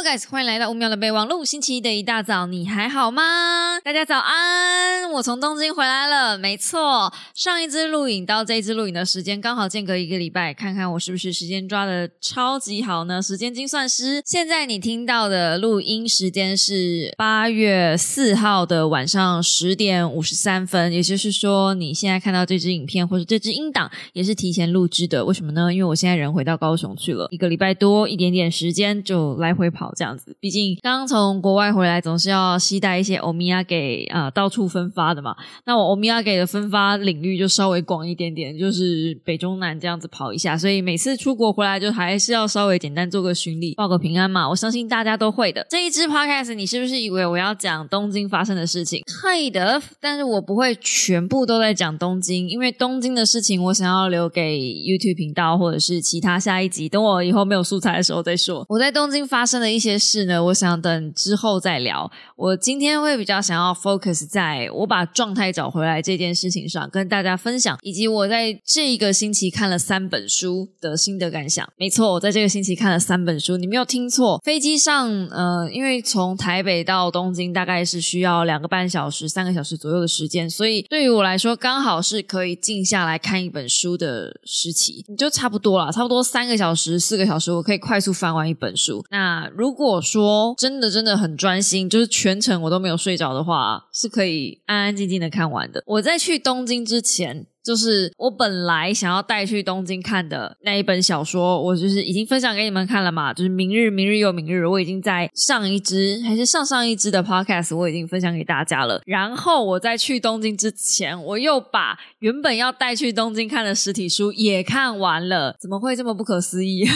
[0.00, 1.44] Hello guys，欢迎来到五秒的备忘录。
[1.44, 3.80] 星期一的一大早，你还好吗？
[3.82, 5.10] 大家早安！
[5.10, 6.38] 我从东京回来了。
[6.38, 13.20] 没错，上一支录影到这一支录影的时间刚好间隔一个礼拜，看看我是不是时间抓的超级好呢？
[13.20, 25.24] 时间精算师，现在你听到的录音时间是八月四号的晚上十点五十三分，也就是说，你现在看到这支影片或者这支音档也是提前录制的。
[25.24, 25.74] 为什么呢？
[25.74, 29.68] 因为我现在人回到高雄去了，一个礼拜多一点点时间就来回。
[29.78, 35.34] 跑这样子，毕竟刚从国外回来，总是要携带一些欧米亚给啊到处分发的嘛。
[35.64, 40.58] 那我欧米亚给的分发领域就稍微广一点点，就是北中南这样子跑一下。
[40.58, 44.48] 所以每次出国回来，就还是要稍微简单做个巡礼，报个平安嘛。
[44.48, 45.64] 我相信大家都会的。
[45.70, 49.02] 这一支 podcast，你是不是以为我要讲东京发生的事情？
[49.06, 58.66] 可以的，但是我不会全部都在讲东京，因为东京的事情我想要留给 YouTube 频道或者是其他下一集，等我以后没有素材的时候再说。
[58.68, 59.68] 我在东京发生的。
[59.68, 62.10] 一一些事呢，我想等之后再聊。
[62.34, 71.64] 我今天会比较想要 focus 在我把状态找回来这件事情上，跟大家分享，以及我在这一个星期看了三本书的心得感想。
[71.76, 74.42] 没错，我在这个星期看了三本书，你没有听错。
[74.44, 89.04] 飞机上，呃，因为从台北到东京大概是需要两个半小时、三个小时左右的时间，所以对于我来说，刚好是可以静下来看一本书的时期，你就差不多了，差不多三个小时、四个小时，我可以快速翻完一本书。
[89.10, 95.82] 那如果说真的真的很专心，就是全程我都没有睡着的话，是可以安安静静的看完的。
[95.84, 97.48] 我在去东京之前。
[97.68, 103.30] 就是我本来想要带去东京看的那一本小说，我就是已经分享给你们看了嘛。
[103.34, 109.02] 就是明日，明日又明日，我已经在上一支还是上上一支的 podcast，我已经分享给大家了。
[109.04, 115.54] 然后我在去东京之前，我又把原本要带去东京看的实体书也看完了。
[115.60, 116.86] 怎么会这么不可思议？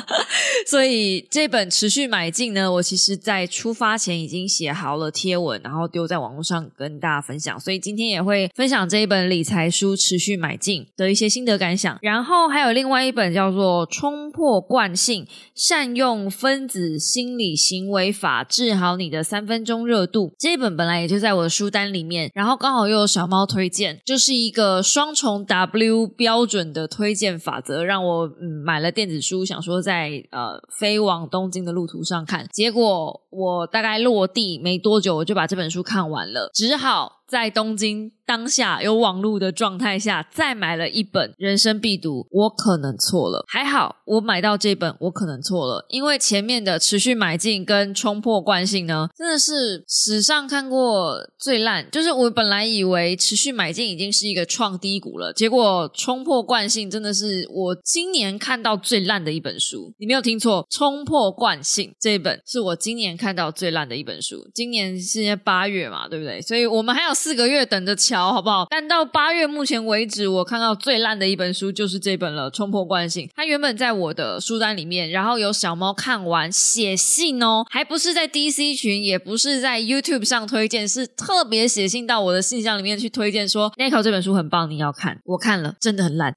[0.66, 7.60] 所以这本持续买进呢，我其实在出发前已经写好了贴文，然后丢在网络上跟大家分享。
[7.60, 9.94] 所以今天也会分享这一本理财书。
[10.06, 20.28] 持续买进的一些心得感想，然后还有另外一本叫做《冲破惯性：善用分子心理行为法治好你的三分钟热度》。
[20.38, 32.46] 这本本来也就在我的书单里面，然后刚好又有小猫推荐，就是一个双重 W 标准的推荐法则，让我嗯买了电子书，想说在呃飞往东京的路途上看。
[32.52, 38.12] 结果我大概落地没多久，我就把这本书看完了，只好在东京。
[38.26, 43.44] 当下有网络的状态下，再买了一本人生必读，我可能错了。
[43.46, 51.88] 还好我买到这本，我可能错了，因为前面的持续买进跟冲破惯性呢，真的是史上看过最烂。
[51.88, 59.94] 就是我本来以为持续买进已经是一个创低谷了，结果冲破惯性真的是我今年看到最烂的一本书。
[60.00, 64.50] 你没有听错，冲破惯性这本是我今年看到最烂的一本书。
[64.52, 66.42] 今年是八月嘛，对不对？
[66.42, 68.26] 所以我们还有四个月等着瞧。
[68.36, 68.66] 好不好？
[68.68, 73.26] 但到八月目前为止，我看到最烂的一本书就是这本了，《冲破惯性》。
[73.34, 85.18] 它原本在我的书单里面，然后有小猫看完写信哦，还不是在 DC 群，也不是在 YouTube 上推荐，是特别写信到我的信箱里面去推荐说 n i c o 这本书很棒，你要看。
[85.24, 86.34] 我看了，真的很烂。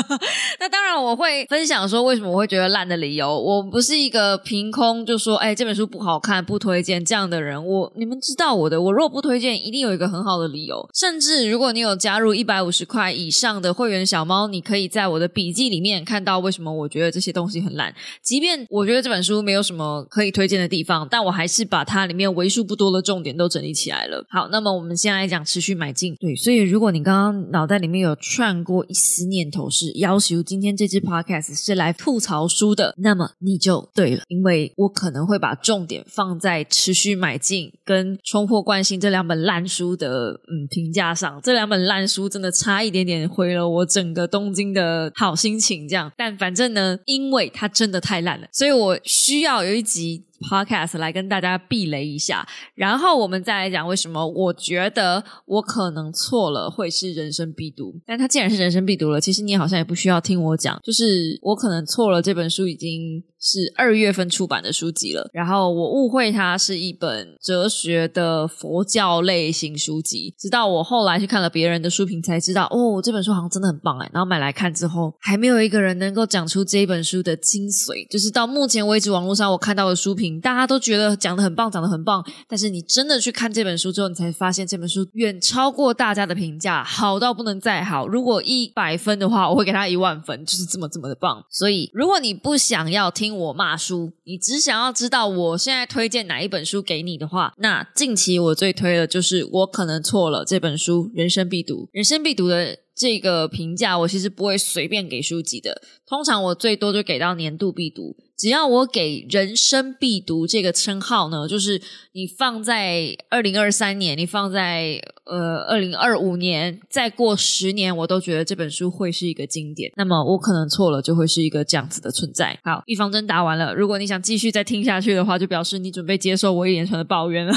[0.58, 3.38] 那当然我会分享说为什么我会觉得烂的理由。
[3.38, 7.62] 我不是一个凭空就说哎这本书不好看不推荐这样的人。
[7.66, 11.48] 我你们知道我的，我若不推荐，一定有一个很好的理由，甚至。
[11.48, 17.94] 如果你有加入一百五十块以上的会员小猫，你可以在我的笔记里面看到为什么我觉得这些东西很烂。
[18.22, 24.24] 即便我觉得这本书没有什么可以推荐的地方，但我还是把它里面为数不多的重点都整理起来了。
[24.30, 26.14] 好，那么我们先来讲持续买进。
[26.20, 41.14] 对，所以如果你刚刚脑袋里面有串过一丝念头是要求今天这支 podcast 是来吐槽书的，那么你就对了，因为我可能会把重点放在持续买进跟冲破惯性这两本烂书的呃嗯评价。
[41.14, 46.10] 上这两本烂书真的差一点点毁了我整个东京的好心情，这样。
[46.16, 50.24] 但反正呢，因为它真的太烂了，所以我需要有一集。
[50.42, 57.94] Podcast 来跟大家避雷一下，然后我们再来讲为什么我觉得我可能错了，会是人生必读。
[58.06, 62.20] 但它既然是人生必读了，其实你好像也不需要听我讲，就是我可能错了。
[62.20, 74.10] 这本书已经是二月份出版的书籍了，然后我误会它是一本哲学的佛教类型书籍，直到我后来去看了别人的书评才知道，哦，这本书好像真的很棒哎。
[74.12, 80.31] 然后买来看之后，还没有一个人能够讲出这本书的精髓，就是到目前为止网络上我看到的书评。
[80.40, 88.06] 大家都觉得讲的很棒，讲的很棒，但是你真的去看这本书之后，你才发现这本书远超过大家的评价，好到不能再好。
[88.06, 91.44] 如果一百分的话，我会给他一万分，就是这么这么的棒。
[91.50, 102.78] 所以，如果你不想要听我骂书，你只想要知道我现在推荐哪一本书给你的话，那近期我最推的就是我可能错了这本书，人生必读，人生必读的。
[102.94, 108.14] 这个评价我其实不会随便给书籍的，通常我最多就给到年度必读。
[108.42, 111.80] 只要我给人生必读这个称号呢，就是
[112.10, 119.92] 你放在二零二三年，你放在呃二零二五年，再过十年，我都觉得这本书会是一个经典。
[119.94, 122.58] 那么我可能错了，就会是一个这样子的存在。
[122.64, 123.72] 好，预防针打完了。
[123.72, 127.54] 如果你想继续再听下去的话，就表示你准备接受我一连串的抱怨了。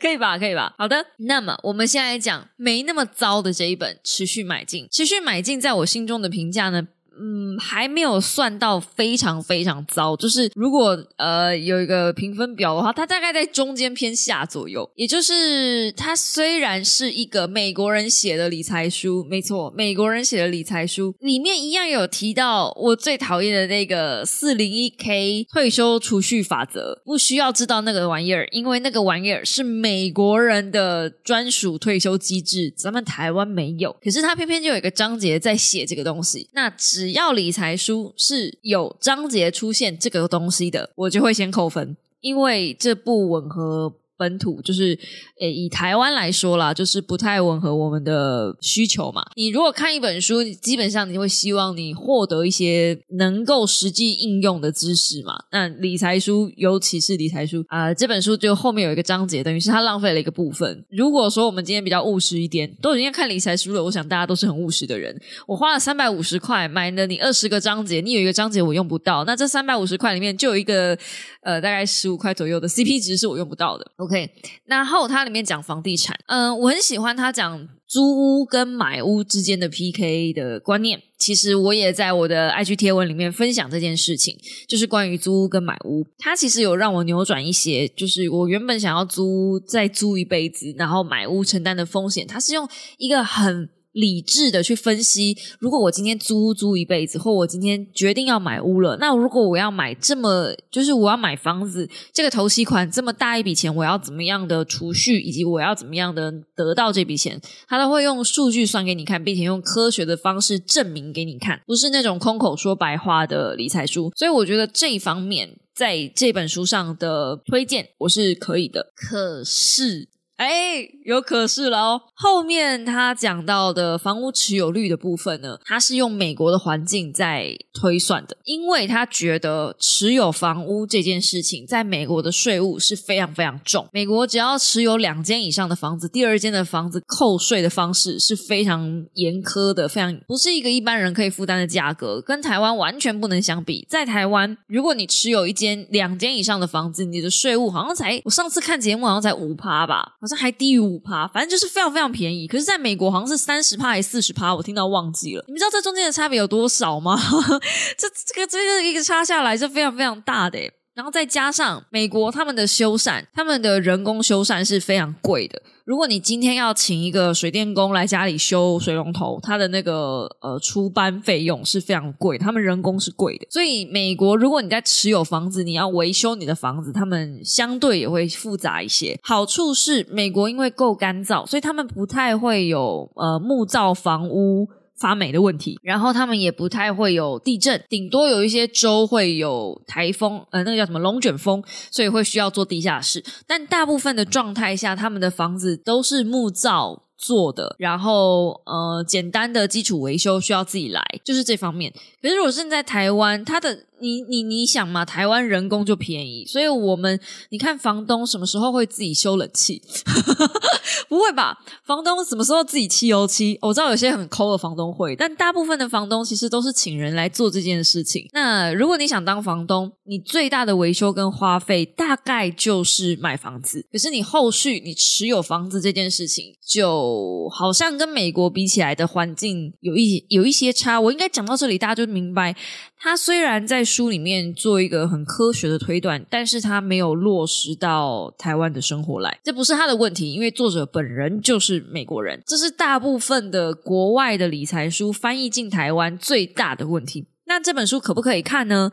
[0.00, 0.74] 可以吧，可以吧。
[0.76, 4.86] 好的，那么我们先来讲没那么糟的这一本《持续买进》。
[4.90, 6.88] 持续买进，在我心中的评价呢？
[7.20, 10.16] 嗯，还没有算到非常非常糟。
[10.16, 14.88] 就是如果呃有一个评分表的话，它大概在中间偏下左右。
[14.94, 33.96] 也就是它虽然是一个美国人写的理财书，没错，美国人写的理财书里面一样有提到我最讨厌的那个四零一 K 退休储蓄法则，不需要知道那个玩意儿，因为那个玩意儿是美国人的专属退休机制，咱们台湾没有。
[34.02, 37.07] 可是他偏偏就有一个章节在写这个东西，那只。
[37.08, 43.94] 只要理财书是有章节出现这个东西的，我就会先扣分，因为这不吻合。
[44.18, 44.98] 本土就是，
[45.40, 49.24] 诶，以台湾来说啦，就是不太吻合我们的需求嘛。
[49.36, 55.34] 你如果看一本书，基本上你会希望你获得一些能够实际应用的知识嘛。
[55.52, 60.84] 那理财书，尤其是理财书啊，这本书就后面有一个章节，等于是它浪费了一个部分。
[60.90, 65.16] 如果说我们今天比较务实一点，都已经看理财书了，我想大家都是很务实的人。
[65.46, 70.98] 我花了三百五十块买了你二十个章节，你有一个章节我用不到，那这三百五十块里面就有一个
[71.42, 73.88] 呃大概十五块左右的 CP 值是我用不到的。
[74.08, 74.30] OK，
[74.64, 81.02] 然后它里面讲房地产，嗯，我很喜欢他讲租屋跟买屋之间的 PK 的观念。
[81.18, 86.06] 其实我也在我的 IG 贴文里面分享这件事情，就是关于租屋跟买屋。
[86.18, 92.66] 它其实有让我扭转一些，就是我原本想要租屋再租一辈子，然后买屋承担的风险，它是用
[92.96, 93.68] 一个很。
[93.92, 114.12] 理智的去分析，如果我今天租租一辈子，或我今天决定要买屋了，那如果我要买这么，就是我要买房子，这个头期款这么大一笔钱，我要怎么样的储蓄，以及我要怎么样的得到这笔钱，他都会用数据算给你看，并且用科学的方式证明给你看，不是那种空口说白话的理财书。
[114.14, 118.92] 所以我觉得这一方面在这本书上的推荐我是可以的。
[118.94, 120.08] 可是。
[120.38, 122.02] 哎，有可是了哦。
[122.14, 133.88] 后面他讲到的房屋持有率的部分呢，他是用美国的环境在推算的，因为他觉得持有房屋这件事情在美国的税务是非常非常重。
[133.92, 143.84] 美国只要持有两间以上的房子，第二间的房子扣税的方式是非常严苛的，非常不是一个一般人可以负担的价格，跟台湾完全不能相比。
[143.90, 150.16] 在台湾，如果你持有一间两间以上的房子，你的税务好像才我上次看节目好像才五趴吧。
[150.28, 152.46] 好像还低于五趴，反正就是非常非常便宜。
[152.46, 155.42] 可是，在美国好像是三十趴还是四十趴，我听到忘记了。
[155.46, 157.18] 你们知道这中间的差别有多少吗？
[157.96, 160.58] 这这个这个一个差下来是非常非常大的。
[160.98, 165.62] 然后再加上美国他们的修缮，他们的人工修缮是非常贵的。
[165.84, 173.46] 如果你今天要请一个水电工来家里修水龙头，他的那个呃出班费用是非常贵，他们人工是贵的。
[173.48, 179.16] 所以美国如果你在持有房子，你要维修你的房子，他们相对也会复杂一些。
[179.22, 184.68] 好处是美国因为够干燥，所以他们不太会有呃木造房屋。
[184.98, 193.24] 发霉的问题，然后他们也不太会有地震，顶多有一些州会有台风，呃，那个叫什么龙卷风，所以会需要做地下室。
[193.46, 201.92] 但大部分的状态下，他们的房子都是木造做的，然后呃，简单的基础维修需要自己来，就是这方面。
[202.20, 207.18] 可是如果是在台湾，它的你你你想嘛，台湾人工就便宜，所以我们
[207.50, 209.82] 你看房东什么时候会自己修冷气？
[211.08, 211.56] 不会吧？
[211.84, 213.58] 房东什么时候自己漆油漆？
[213.62, 218.28] 我知道有些很抠的房东会，但大部分的房东其实都是请人来做这件事情。
[218.32, 223.86] 那如果你想当房东，你最大的维修跟花费大概就是买房子。
[223.90, 231.00] 可是你后续你持有房子这件事情，就好像跟美国比起来的环境有一有一些差。
[231.00, 232.54] 我应该讲到这里，大家就明白。
[233.00, 239.40] 他虽然在书里面做一个很科学的推断，但是他没有落实到台湾的生活来。
[239.42, 242.42] 这不是他的问题，因为作者本人就是美国人。
[242.46, 247.26] 这是大部分的国外的理财书翻译进台湾最大的问题。
[247.46, 248.92] 那这本书可不可以看呢？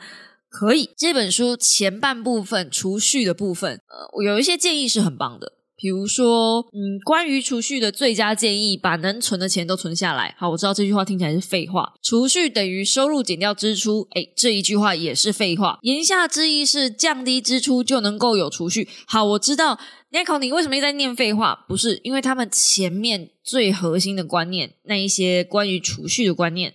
[0.50, 0.90] 可以。
[0.96, 5.52] 这本书前半部分储蓄的部分，呃，有一些建议是很棒的。
[5.78, 10.34] 比如说，嗯，关于储蓄的最佳建议，把能存的钱都存下来。
[10.38, 14.08] 好，我知道这句话听起来是废话，储蓄等于收入减掉支出。
[14.16, 15.80] 诶，这一句话也是废话。
[15.82, 18.88] 言下之意是降低支出就能够有储蓄。
[19.06, 19.78] 好，我知道
[20.12, 21.66] n i c o 你为什么一直在念废话？
[21.68, 26.74] 不是，因为他们前面最核心的观念，那一些关于储蓄的观念。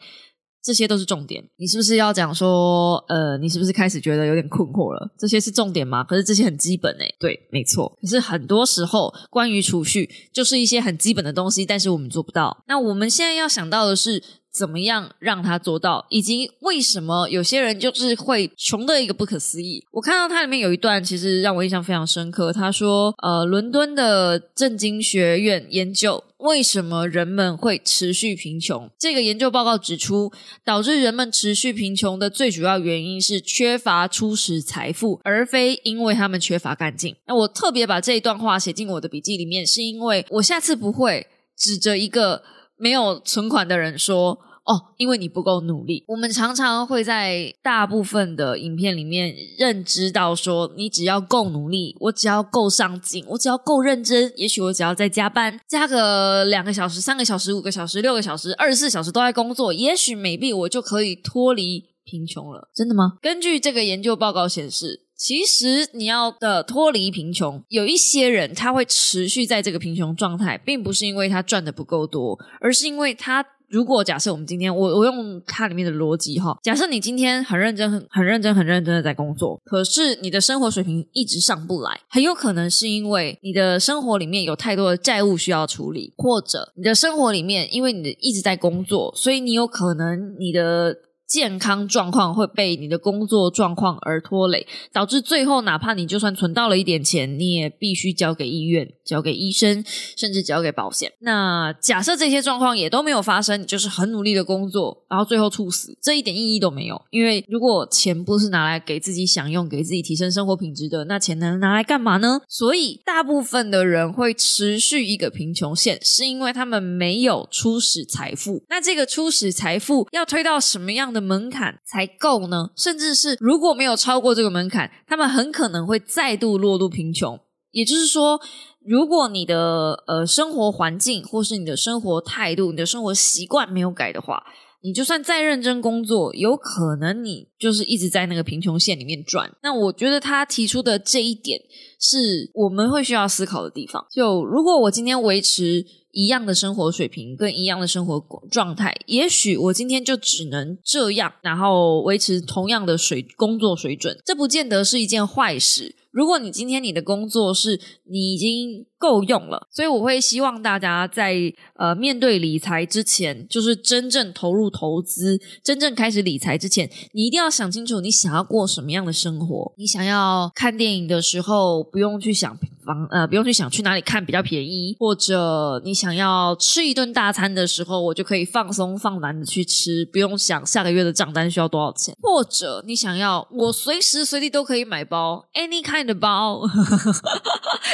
[0.62, 5.10] 这些都是重点，你是不是要讲说，呃，你是不是开始觉得有点困惑了？
[5.18, 6.04] 这些是重点吗？
[6.04, 7.96] 可是这些很基本诶，对，没错。
[8.00, 12.64] 可是很多时候，关于储蓄就是一些很基本的东西，但是我们做不到。
[12.68, 14.22] 那我们现在要想到的是。
[14.52, 16.06] 怎么样让他做到？
[16.10, 19.84] 以及为什么有些人就是会穷的一个不可思议？
[19.92, 22.52] 我看到它里面有一段，其实让我印象非常深刻。
[22.52, 28.90] 他说：“呃，伦敦的政经学院研究为什么人们会持续贫穷。
[28.98, 30.32] 这个研究报告指出，
[30.64, 37.14] 导致人们持续贫穷的最主要原因是缺乏初始财富，而非因为他们缺乏干劲。
[37.26, 42.42] 那我特别把这一段话写进我的笔记里面，是因为我下次不会指着一个。”
[42.80, 63.18] 没有存款的人说：“哦，因为你不够努力。”我们常常会在大部分的影片里面认知到说：“你只要够努力，我只要够上进，我只要够认真，也许我只要在加班加个两个小时、三个小时、五个小时、六个小时、二十四小时都在工作，也许美币我就可以脱离贫穷了。”真的吗？
[63.20, 65.09] 根据这个研究报告显示。
[65.20, 90.96] 其实你要的脱离贫穷，有一些人他会持续在这个贫穷状态，并不是因为他赚的不够多，而是因为他如果假设我们今天我我用它里面的逻辑哈，假设你今天很认真很很认真很认真的在工作，可是你的生活水平一直上不来，很有可能是因为你的生活里面有太多的债务需要处理，或者你的生活里面因为你的一直在工作，所以你有可能你的。
[91.30, 99.84] 健康状况会被你的工作状况而拖累，导致最后哪怕你就算存到了一点钱，你也必须交给医院、交给医生，
[100.16, 101.12] 甚至交给保险。
[101.20, 107.00] 那假设这些状况也都没有发生，你就是很努力的工作，然后最后猝死，这一点意义都没有。
[107.10, 112.40] 因为如果钱不是拿来给自己享用、给自己提升生活品质的，那钱能拿来干嘛呢？
[112.48, 118.64] 所以大部分的人会持续一个贫穷线，是因为他们没有初始财富。
[118.68, 121.19] 那这个初始财富要推到什么样的？
[121.20, 122.70] 门槛才够呢？
[122.76, 127.38] 甚至是如果没有超过这个门槛，他们很可能会再度落入贫穷。
[127.70, 128.40] 也就是说，
[128.84, 134.42] 如果你的呃生活环境或是你的生活态度、你的生活习惯没有改的话，
[134.82, 139.54] 你就算再认真工作，有可能你就是一直在那个贫穷线里面转。
[139.62, 141.60] 那我觉得他提出的这一点
[141.98, 144.06] 是我们会需要思考的地方。
[144.10, 145.86] 就如果我今天维持。
[146.12, 148.20] 一样的生活水平跟一样的生活
[148.50, 155.94] 状态，也许我今天就只能这样，然后维持同样的水工作水准，这不见得是一件坏事。
[156.10, 161.34] 如果你今天你的工作是你已经够用了，所以我会希望大家在
[161.76, 169.72] 呃面对理财之前，就是真正投入投资、真正开始理财之前，你一定要想清楚你想要过什么样的生活。
[169.78, 172.54] 你想要看电影的时候，不用去想
[172.84, 186.00] 房呃，不用去想去哪里看比较便宜，或者你想要吃一顿大餐的时候，我就可以放松放胆的去吃，不用想下个月的账单需要多少钱，或者你想要我随时随地都可以买包，any kind。
[186.00, 186.62] 的 包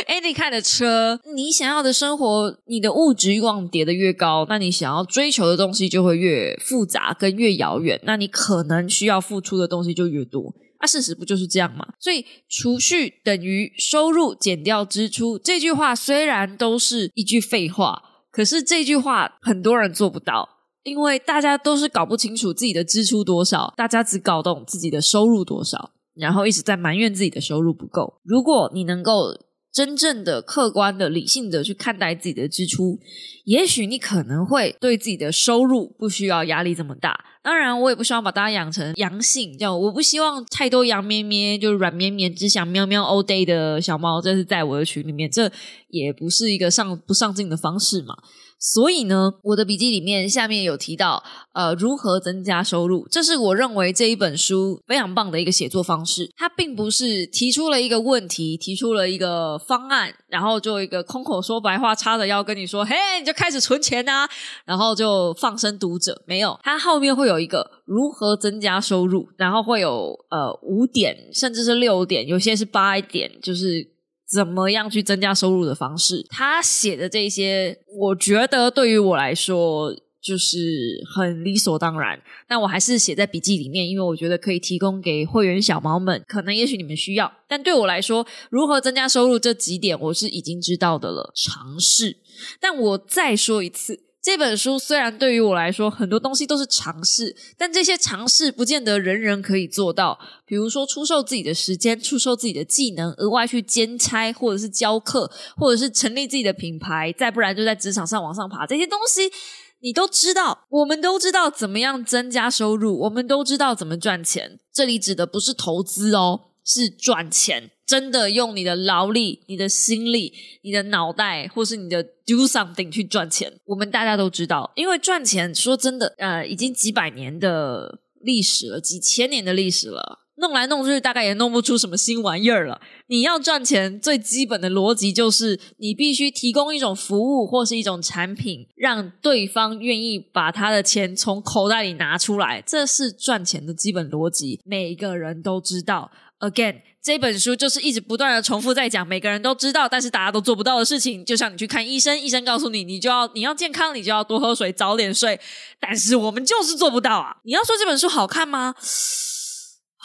[0.07, 0.87] ，any kind 的车，
[1.35, 10.55] 你想要的生活，你的物质欲望叠的越高，那你想要追求的东西就会越复杂跟越遥远，那你可能需要付出的东西就越多。
[10.79, 11.87] 啊，事实不就是这样吗？
[11.99, 20.49] 所以储蓄等于收入减掉支出这句话虽然都是一句废话，可是这句话很多人做不到，
[20.85, 25.93] 因为大家都是搞不清楚自己的支出多少，大家只搞懂自己的收入多少。
[26.15, 28.23] 然后一直在埋怨自己的收入不够。
[28.25, 29.37] 如果你能够
[29.77, 32.99] 真正的、客观的、理性的去看待自己的支出，
[33.45, 37.23] 也许你可能会对自己的收入不需要压力这么大。
[37.43, 45.53] 当然，我也不希望把大家养成阳性，这样我不希望太多羊咩咩，就是软绵绵只想喵喵 all day 的小猫，这是在我的群里面，这
[45.91, 48.17] 也不是一个上不上进的方式嘛。
[48.59, 51.23] 所以呢，我的笔记里面下面有提到，
[51.53, 56.31] 呃，如何增加收入，这是我认为这一本书非常棒的一个写作方式。
[56.37, 64.29] 它并不是提出了一个问题，提出了一个方案，然后就一个空口说白话，插着腰跟你说，嘿，你就开始存钱啊，
[64.65, 66.23] 然后就放生读者。
[66.27, 73.96] 没有，它后面会有一个如何增加收入，然后会有呃五点，甚至是六点，有些是八点，就是。
[74.29, 76.27] 怎么样去增加收入的方式？
[76.29, 82.21] 他写的这些，我觉得对于我来说，就是很理所当然。
[82.49, 87.33] 但我还是写在笔记里面，因为我觉得可以提供给会员小猫们，可能也许你们需要。
[87.47, 91.33] 但对我来说，如何增加收入这几点，我是已经知道的了。
[91.35, 92.17] 尝试，
[92.61, 94.06] 但我再说一次。
[94.27, 100.19] 这本书虽然对于我来说很多东西都是尝试，但这些尝试不见得人人可以做到。
[100.45, 108.67] 比如说出售自己的时间、出售自己的技能、额外去兼差，或者是教课，或者是成立自己的品牌，再不然就在职场上往上爬。
[108.67, 109.31] 这些东西
[109.79, 114.59] 你都知道，我们都知道怎么样增加收入，我们都知道怎么赚钱。
[114.73, 117.71] 这里指的不是投资哦，是赚钱。
[117.87, 120.33] 真的用你的劳力、你的心力、
[120.63, 132.81] 你的脑袋，或是你的 do something 去赚钱，我们大家都知道，因为赚钱说真的，呃，已经几百年的历史了，几千年的历史了，弄来弄去大概也弄不出什么新玩意儿了。
[133.07, 146.11] 你要赚钱，最基本的逻辑就是你必须提供一种服务或是一种产品，让对方愿意把他的钱从口袋里拿出来，这是赚钱的基本逻辑，每一个人都知道。
[146.41, 146.83] Again。
[147.03, 151.25] 这本书就是一直不断的重复在讲，每个人都知道，但是大家都做不到的事情。
[151.25, 155.39] 就像你去看医生，医生告诉你，你就要你要健康，你就要多喝水，早点睡。
[155.79, 157.37] 但是我们就是做不到啊！
[157.45, 158.75] 你要说这本书好看吗？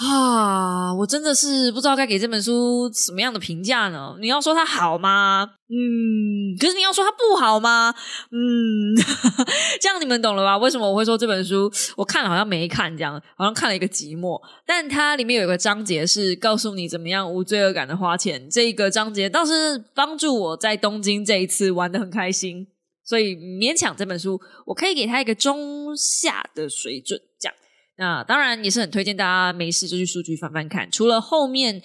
[0.03, 4.15] 啊，我真的是不知道该给这本书什么样的评价呢？
[4.19, 5.47] 你要说它好吗？
[5.69, 7.93] 嗯，可是你要说它不好吗？
[8.31, 8.95] 嗯，
[9.79, 10.57] 这样你们懂了吧？
[10.57, 14.41] 为什么我会说这本书我看了好像没看，这样好像看了一个寂寞。
[14.65, 22.65] 但它里面有一个章节是告诉你怎么样无罪恶感的花钱，这一个章节倒是帮助我在东京这一次玩的很开心，
[23.05, 27.55] 所以勉强这本书我可以给他一个中下的水准，这样。
[28.01, 31.81] 那当然也是很推荐大家没事就去数据翻翻看，除了后面。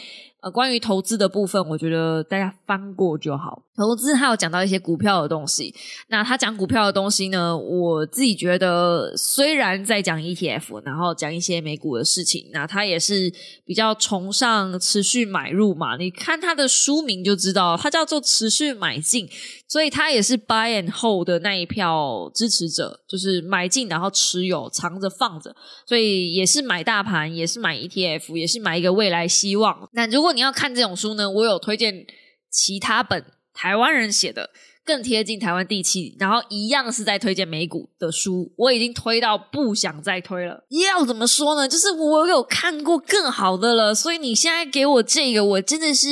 [0.51, 3.63] 关于投资的部分，我觉得大家翻过就好。
[3.77, 5.75] 投资他有讲到一些股票的东西，
[6.09, 13.31] 那他讲股票的东西呢，我自己觉得虽然在讲 ETF，然后讲一些美股的事情，那他也是
[13.67, 15.99] 比较崇尚持续买入嘛。
[15.99, 19.29] 你看他的书名就知道，它叫做持续买进，
[19.69, 25.55] 所以他也是 buy and hold 的那一票支持者，就是买进然后持有藏着放着，
[25.87, 29.87] 所以也是买大盘，也是买 ETF，也是买一个未来希望。
[29.93, 32.07] 那如果你要看这种书呢，我有推荐
[32.51, 34.51] 其他本台湾人写的
[34.85, 40.67] 更贴近台湾地气，然后一样是在推荐美股的书，我已经推到不想再推了。
[40.69, 41.67] 要怎么说呢？
[41.67, 46.09] 就是我有看过更好的了，所以你现在给我这个，我真的是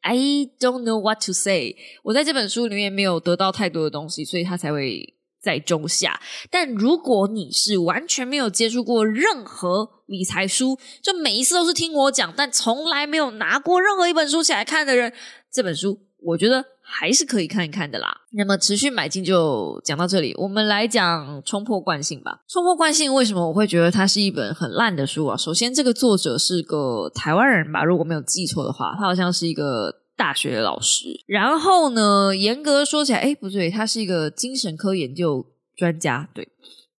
[0.00, 0.16] I
[0.58, 1.76] don't know what to say。
[2.04, 5.19] 我在这本书里面没有得到太多的东西，所以他才会。
[5.40, 15.12] 在中下，但如果你是完全没有接触过任何理财书，就每一次都是听我讲，但从来没有拿过任何一本书起来看的人，
[15.50, 18.08] 这本书我觉得还是可以看一看的啦。
[18.32, 22.42] 那么持续买进就讲到这里，我们来讲冲破惯性吧。
[22.46, 25.36] 冲破惯性为什么我会觉得它是一本很烂的书啊？
[25.36, 30.00] 首先，这个作者是个台湾人吧，如果没有记错的话，他好像是一个。
[30.20, 32.36] 大学的老师，然后呢？
[32.36, 36.46] 严格说起来，哎，不对，他是一个精神科研究专家，对。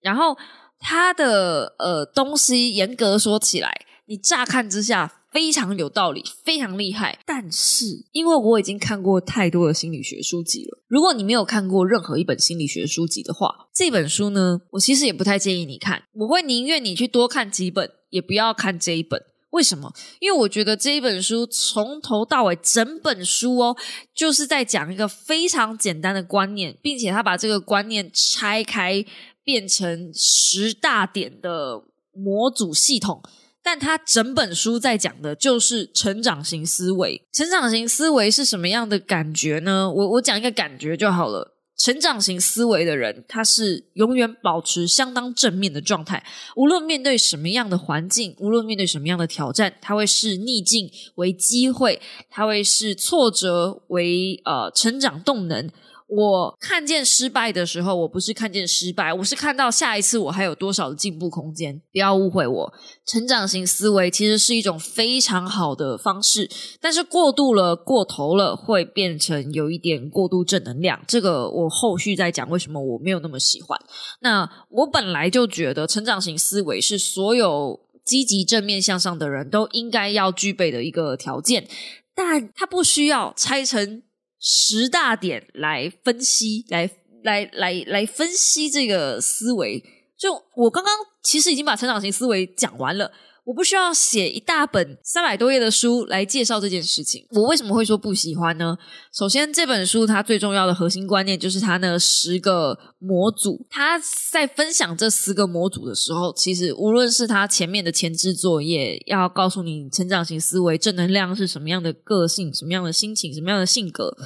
[0.00, 0.38] 然后
[0.78, 7.18] 他的呃东西，严格说起来，你乍看之下非常有道理，非常厉害。
[7.26, 16.04] 但是，因为我已经看过太多的心理学书籍了，如果你没有看过任何一本心理学书籍的话，这本书呢，我其实也不太建议你看。
[16.14, 19.22] 我会宁愿你去多看几本，也不要看这一本。
[19.50, 19.92] 为什么？
[20.20, 23.76] 因为我觉得这一本书从头到尾，整本书哦，
[24.14, 29.04] 就是在讲一个非常简单的观念，并且他把这个观念拆开，
[29.42, 31.82] 变成十大点的
[32.12, 33.22] 模组系统。
[33.62, 37.26] 但他整本书在讲的就是成长型思维。
[37.30, 39.92] 成长型思维是什么样的感觉呢？
[39.92, 41.58] 我我讲一个感觉就好了。
[41.80, 46.22] 成长型思维的人，他是永远保持相当正面的状态，
[46.54, 55.70] 无论面对什么样的环境，无论面对什么样的挑战，他会视逆境为机会，他会视挫折为呃成长动能。
[56.10, 61.80] 我看见失败的时候，我不是看见失败，我是看到下一次我还有多少的进步空间。
[61.92, 62.72] 不要误会我，
[63.06, 71.00] 成长型思维其实是一种非常好的方式，但是过度了、过头了，会变成有一点过度正能量。
[71.06, 73.78] 这个我后续再讲为什么我没有那么喜欢。
[74.20, 81.68] 那我本来就觉得成长型思维是所有积极正面向上的人都应该要具备的一个条件，
[82.16, 84.02] 但它不需要拆成。
[84.40, 86.90] 十大点来分析，来
[87.22, 89.84] 来来来分析这个思维。
[90.18, 93.12] 就我刚刚其实已经把成长型思维讲完了。
[93.50, 97.26] 我不需要写一大本三百多页的书来介绍这件事情。
[97.30, 98.78] 我为什么会说不喜欢呢？
[99.12, 103.66] 首先，这本书它最重要的核心观念就是它那十个模组。
[103.68, 114.16] 他在分享这十个模组的时候，其实无论是他前面的前置作业，要告诉你成长型思维、正能量是什么样的个性、什么样的心情、什么样的性格。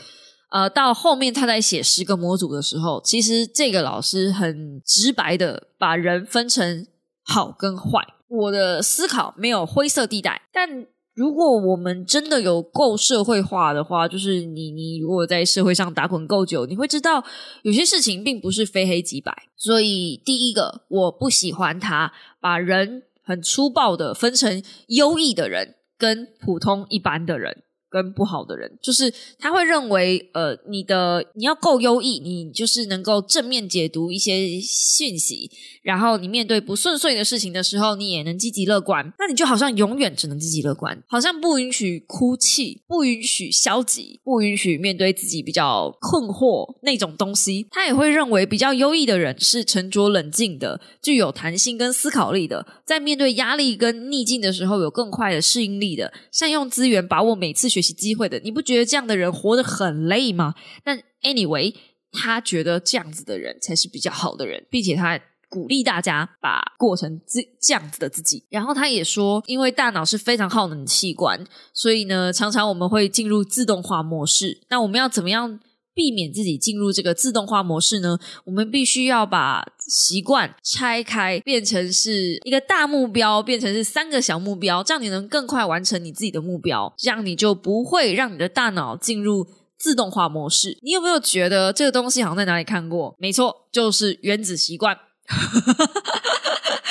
[0.53, 6.87] 呃，到后面他在写十个模组的时候，其实这个老师很直白的把人分成
[7.25, 8.07] 好跟坏。
[8.29, 17.25] 我的思考没有灰色地带，但如果我们真的有够社会化的话，就是你你如果在社会上打滚够久，你会知道
[17.63, 19.33] 有些事情并不是非黑即白。
[19.57, 27.64] 所以第一个，我不喜欢他把人很粗暴的分成优异的人跟普通一般的人。
[27.95, 35.49] 跟不好的人，就是他会认为，呃，你的你要够优异，你就是能够正面解读一些讯息，
[35.81, 39.13] 然后你面对不顺遂的事情的时候，你也能积极乐观。
[39.17, 47.69] 那你就好像永远只能积极乐观，好像不允许哭泣，不允许消极，不允许面对自己比较困惑那种东西。
[47.71, 57.84] 他也会认为比较优异的人是沉着冷静的，具有弹性跟思考力的，在面对压力跟逆境的时候有更快的适应力的，善用资源，把握每次学。
[57.93, 60.55] 机会的，你不觉得这样的人活得很累吗？
[60.83, 61.75] 但 anyway，
[62.13, 68.45] 他觉得这样子的人才是比较好的人，并且他鼓励大家把过程这这样子的自己。
[68.49, 74.63] 然后他也说，因为大脑是非常耗能器官，所以呢，常常我们会进入自动化模式。
[74.69, 75.61] 那我们要怎么样？
[75.95, 78.19] 避免自己进入这个自动化模式呢？
[78.45, 86.93] 我们必须要把习惯拆开，变成是一个大目标，变成是三个小目标，这样你能更快完成你自己的目标。
[86.99, 89.47] 这样你就不会让你的大脑进入
[89.79, 90.79] 自动化模式。
[90.83, 93.15] 你有没有觉得这个东西好像在哪里看过？
[93.19, 94.97] 没错，就是原子习惯。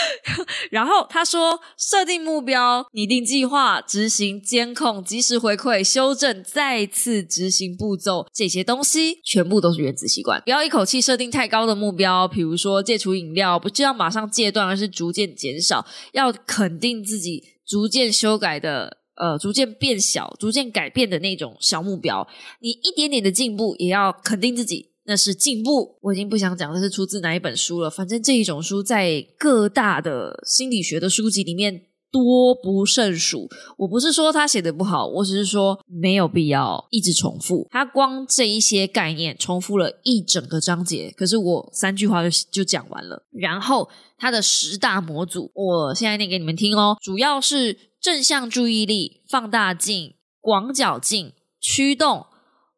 [0.71, 10.41] 然后他说：“设定目标、拟定计划、执行、监控、及时回馈、修正、再次执行步骤，这些东西全部都是原子习惯。
[10.43, 15.85] 不要一口气设定太高的目标，比如说戒除饮料，不是要马上戒断，而是逐渐减少。
[16.13, 22.27] 要肯定自己逐渐修改的，呃，逐渐变小、逐渐改变的那种小目标。
[22.61, 27.89] 你一点点的进步，也要肯定自己。”那是进步，我已经不想讲这是出自哪一本书了。
[27.89, 33.49] 反正这一种书在各大的心理学的书籍里面多不胜数。
[33.79, 37.67] 我不是说他写的不好，我只是说没有必要一直重复。
[37.69, 43.27] 他光这一些概念重复了一整个章节，可是我三句话就就讲完了。
[43.31, 46.95] 然后他的十大模组，我现在念给你们听哦。
[47.01, 52.27] 主要是正向注意力、放大镜、广角镜、驱动、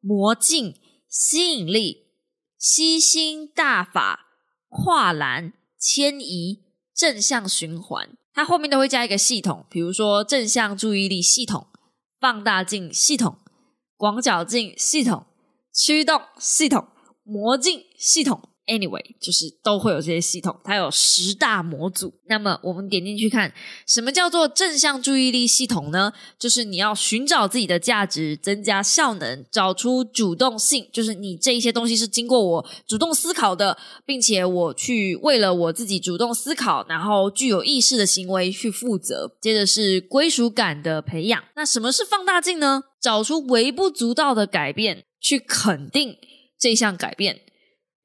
[0.02, 0.74] 魔镜、
[1.08, 2.05] 吸引力。
[2.58, 4.28] 吸星大法、
[4.70, 6.64] 跨栏、迁移、
[6.96, 11.68] 正向循环，它后面都会加一个系统，比如说正向注意力系统、
[12.20, 13.38] 放大镜系统、
[13.96, 15.26] 广角镜系统、
[15.74, 16.88] 驱动系统、
[17.24, 18.50] 魔镜系统。
[18.68, 22.12] Anyway，就是都会有这些系统，它有十大模组。
[22.28, 23.54] 那么我们点进去看，
[23.88, 26.12] 什么叫做正向注意力系统呢？
[26.40, 39.38] 就是你要寻找自己的价值，增加效能，找出主动性，就是你这一些东西是经过我主动思考的，并且我去为了我自己主动思考，然后具有意识的行为去负责。
[39.40, 41.44] 接着是归属感的培养。
[41.56, 42.86] 那什么是放大镜呢？
[43.00, 46.18] 找出微不足道的改变，去肯定
[46.60, 47.42] 这项改变。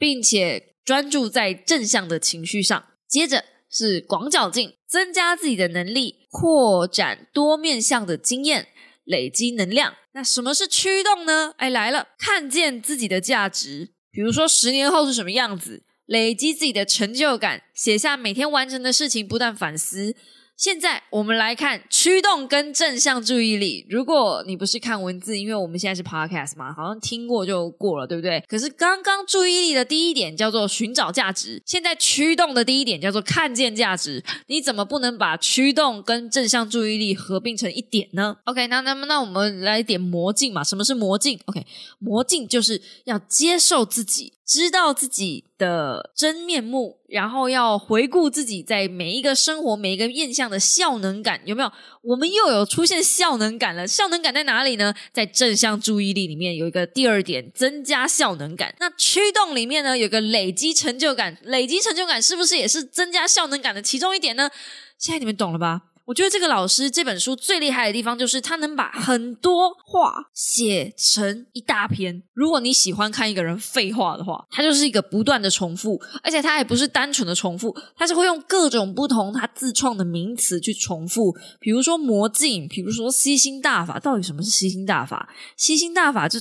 [0.00, 2.84] 并且专注在正向的情绪上。
[3.06, 8.68] 接着是广角镜，增加自己的能力，扩展多面向的经验，
[9.04, 9.94] 累积能量。
[10.12, 11.52] 那什么是驱动呢？
[11.58, 20.16] 哎，来了，看见自己的价值，比如说十年后是什么样子，累积自己的成就感，写下每天完成的事情，不断反思。
[20.60, 23.86] 现在我们来看驱动跟正向注意力。
[23.88, 28.44] 如果你不是看文字，因为我们现在是 podcast 嘛，好像听过就过了，对不对？
[28.46, 34.22] 可是刚刚注意力的第一点叫做寻找价值，现在驱动的第一点叫做看见价值。
[34.48, 40.62] 你怎么不能把驱动跟正向注意力合并成一点呢？OK，那那么那我们来点魔镜嘛？
[40.62, 41.66] 什么是魔镜？OK，
[41.98, 44.34] 魔镜就是要接受自己。
[44.50, 51.70] 知道自己的真面目，然后要回顾自己在每一个生活、每一个面向的效能感有没有？
[52.02, 53.86] 我们又有出现效能感了。
[53.86, 54.92] 效能感在哪里呢？
[55.12, 58.74] 在正向注意力里面有一个第二点，增加效能感。
[58.80, 61.38] 那驱动里面呢，有个累积成就感。
[61.42, 64.50] 累积成就感是不是也是增加效能感的其中一点呢？
[64.98, 65.82] 现在你们懂了吧？
[66.10, 72.20] 我觉得这个老师这本书最厉害的地方，就是他能把很多话写成一大篇。
[72.34, 81.32] 如果你喜欢看一个人废话的话，他就是一个不断的重复，而且他也不是单纯的重复，他是会用各种不同他自创的名词去重复。
[81.60, 85.28] 比如说魔镜，比如说吸星大法，到底什么是吸星大法？
[85.56, 86.40] 吸星大法就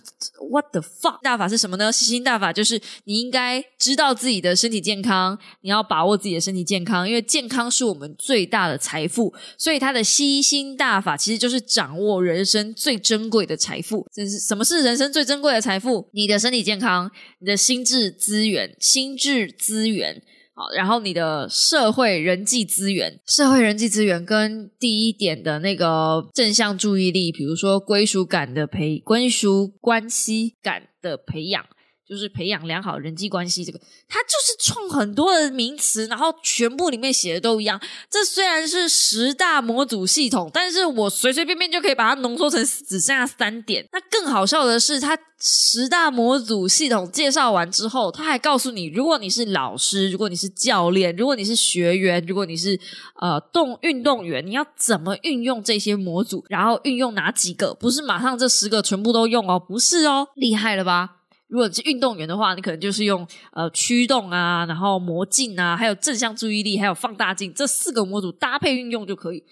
[0.52, 1.22] what the fuck？
[1.22, 1.92] 大法是什么呢？
[1.92, 9.32] 吸星大法就是你应该知道自己的身体健康，你要把握自己的身体健康，因为健康是我们最大的财富。
[9.60, 14.08] 所以他的吸星大法其实就是掌握人生最珍贵的财富。
[14.14, 16.10] 这是什么是人生最珍贵的财富？
[16.14, 20.24] 你的身体健康，你的心智资源，心智资源。
[20.56, 31.66] 好，然后你的社会人际资源，社会人际资源跟第一点的那个正向注意力，比如说归属感的培，归属关系感的培养。
[32.10, 37.80] 就是培养良好人际关系，这个他就是创很多的名词，然后全部里面写的都一样。
[38.10, 43.88] 这虽然是十大模组系统，但是我随随便便就可以把它浓缩成只剩下三点。
[43.92, 52.80] 那更好笑的是，他十大模组系统介绍完之后，他还告诉你，如果你是老师，如果你是教练，如果你是学员，如果你是
[53.22, 57.76] 呃动运动员，你要怎么运用这些模组，然后运用哪几个？
[57.76, 61.19] 不是马上这十个全部都用哦，不是哦，厉害了吧？
[61.50, 69.44] 如果你是运动员的话，你可能就是用呃驱动啊，然后魔镜啊，还有正向注意力，还有放大镜这四个模组搭配运用就可以。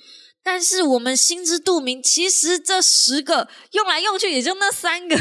[0.44, 5.18] 但是我们心知肚明，其实这十个用来用去也就那三个。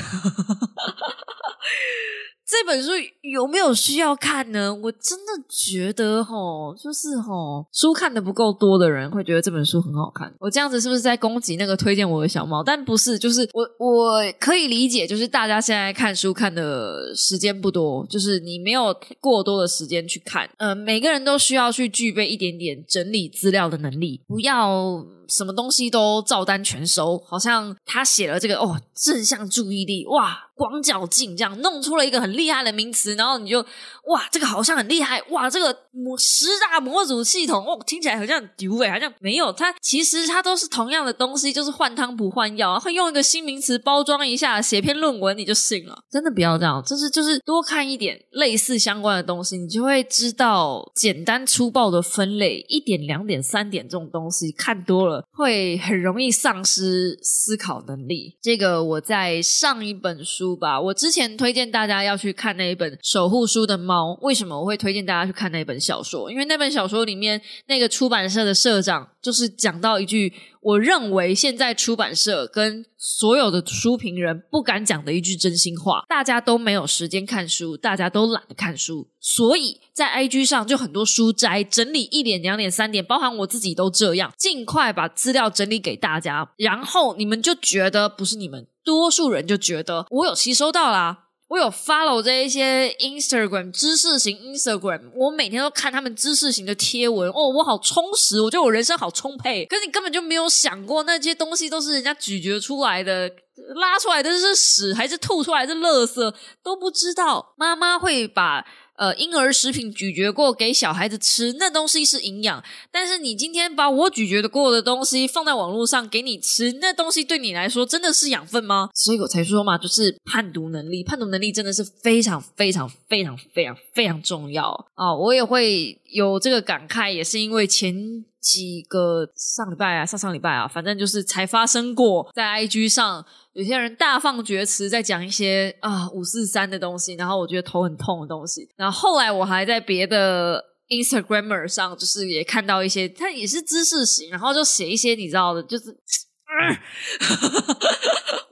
[2.48, 2.90] 这本书
[3.22, 4.72] 有没有需要看呢？
[4.72, 10.32] 我真的觉得吼，就是吼，书看的不够多的人会觉得这本书很好看。
[10.38, 12.62] 我这样子是不是在攻击那个推荐我的小猫？
[12.62, 20.48] 但不是，就是我我可以理解，就是大家现在看书看的时间不多，就是你没有过多的时间去看。
[20.58, 25.04] 呃，每个人都需要去具备一点点整理资料的能力，不要。
[25.28, 33.60] 什么东西都照单全收，好像他写了这个哦，正向注意力哇，广角镜这样弄出了一个很厉害的名词，然后你就
[34.06, 55.15] 哇，这个好像很厉害哇，这个模十大模组系统哦，听起来好像很丢哎，好像没有它，其实它都是同样的东西，就是换汤不换药，会用一个新名词包装一下，写篇论文你就信了，真的不要这样，就是就是多看一点类似相关的东西，你就会知道 简单粗暴的分类，一点两点三点这种东西看多了。
[55.32, 58.36] 会很容易丧失思考能力。
[58.40, 64.12] 这个我在上一本书吧，我之前推荐大家要去看那一本《守护书的猫》。
[64.22, 66.30] 为什么我会推荐大家去看那本小说？
[66.30, 70.32] 因为那本小说里面那个出版社的社长就是讲到一句。
[70.66, 91.25] 我认为现在出版社跟所有的书评人不敢讲的一句真心话：大家都没有时间看书，大家都懒得看书，所以在 IG 上就很多书摘整理一点、两点、三点，包含我自己都这样，尽快把资料整理给大家，然后你们就觉得不是你们，多数人就觉得我有吸收到啦。
[91.48, 99.64] 我有 follow 这一些 Instagram 知识型 Instagram，我每天都看他们知识型的贴文，哦，我好充实，我觉得我人生好充沛。
[99.66, 103.30] 可是你根本就没有想过，那些东西都是人家咀嚼出来的，
[103.76, 107.54] 拉出来的是屎还是吐出来是垃圾，都不知道。
[107.56, 108.64] 妈妈会把。
[108.96, 112.62] 呃，婴儿食品咀嚼过给小孩子吃，那东西是营养。
[112.90, 118.88] 但是你今天把我咀嚼的过的东西放在网络上给你吃，那东西对你来说真的是养分吗？
[118.94, 125.14] 所以我才说嘛，就是判读能力，判读能力真的是非常非常非常非常非常重要啊！
[125.14, 133.24] 我也会有这个感慨，也是因为前几个上礼拜啊，上上礼拜啊，反正就是才发生过在 IG 上。
[133.52, 138.68] 有些人大放厥词，在讲一些啊五四三的东西，然后我觉得头很痛的东西。
[138.76, 145.84] 然后后来我还在别的 Instagramer 上，就是也看到一些，他也是知识型，然后就写一些你知道的，就是，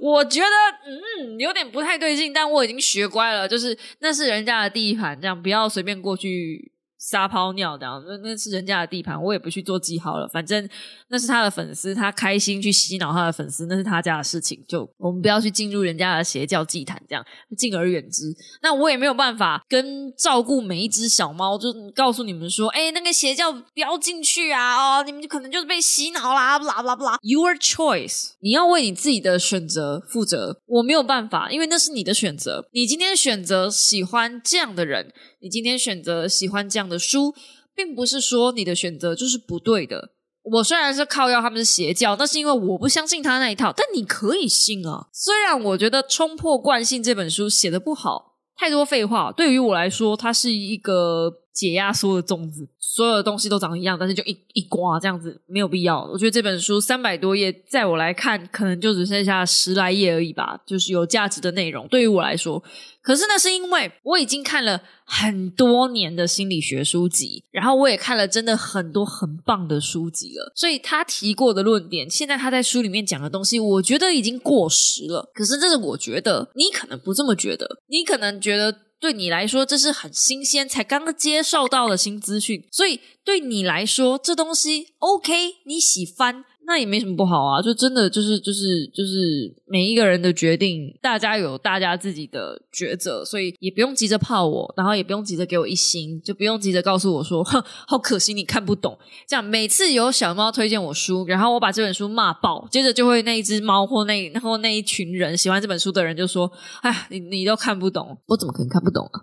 [0.01, 0.47] 我觉得
[0.87, 6.73] 嗯有点不太对劲，但我已经学乖了，就是那是人家的地盘，这样不要随便过去。
[7.07, 10.27] 撒泡尿这样，那那是人家的地盘，我也不去做记号了。
[10.27, 10.67] 反正
[11.09, 14.64] 那是他的粉丝，他开心去洗脑他的粉丝，那是他家的事情。
[14.67, 17.23] 就我们不要去进入人家的邪教祭坛，这样
[17.59, 18.35] 敬而远之。
[18.62, 24.99] 那我也没有办法跟照顾每一只小猫，就告诉你们说，哎，那个邪教不要进去啊！
[24.99, 27.19] 哦，你们就可能就是被洗脑啦，不啦不啦不啦。
[27.21, 30.59] Your choice，你要为你自己的选择负责。
[30.64, 32.67] 我没有办法，因为那是你的选择。
[32.73, 35.12] 你今天选择喜欢这样的人。
[35.45, 37.35] 你今天选择喜欢这样的书，
[37.77, 40.13] 并不是说你的选择就是不对的。
[40.43, 43.71] 我虽然是靠要他们是邪教，那是因为我不相信他那一套。
[43.77, 45.09] 但你可以信啊！
[45.13, 49.31] 虽然我觉得《冲破惯性》这本书写的不好，太多废话。
[49.31, 56.05] 对于我来说，它是一个解压缩的粽子，所有的东西都长一样，但是就一一刮这样子，没有必要。
[56.12, 62.61] 我觉得这本书三百多页，在我来看，可能就只剩下十来页而已吧，就是有价值的内容，对于我来说。
[63.01, 75.31] 可是那是因为我已经看了很多年的心理学书籍，然后我也看了真的很多很棒的书籍了，所以他提过的论点，现在他在书里面讲的东西，我觉得已经过时了。
[75.35, 78.75] 可是这是我觉得，你可能不这么觉得，你可能觉得。
[79.05, 86.43] 对你来说，这是很新鲜，才刚刚接受到的新资讯，所以对你来说，这东西 OK，你喜欢。
[86.66, 98.98] 那也没什么不好啊，就真的就是就是就是每一个人的决定，大家有大家自己的抉择，所以也不用急着泡我，然后也不用急着给我一星，就不用急着告诉我说，哼，好可惜你看不懂。
[99.29, 106.50] 这样每次有小猫推荐我书，然后我把这本书骂爆，接着就会那一只猫或那然后那一群人喜欢这本书的人就说，
[106.81, 109.20] 哎，你你都看不懂，我怎么可能看不懂啊？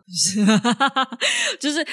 [1.59, 1.85] 就是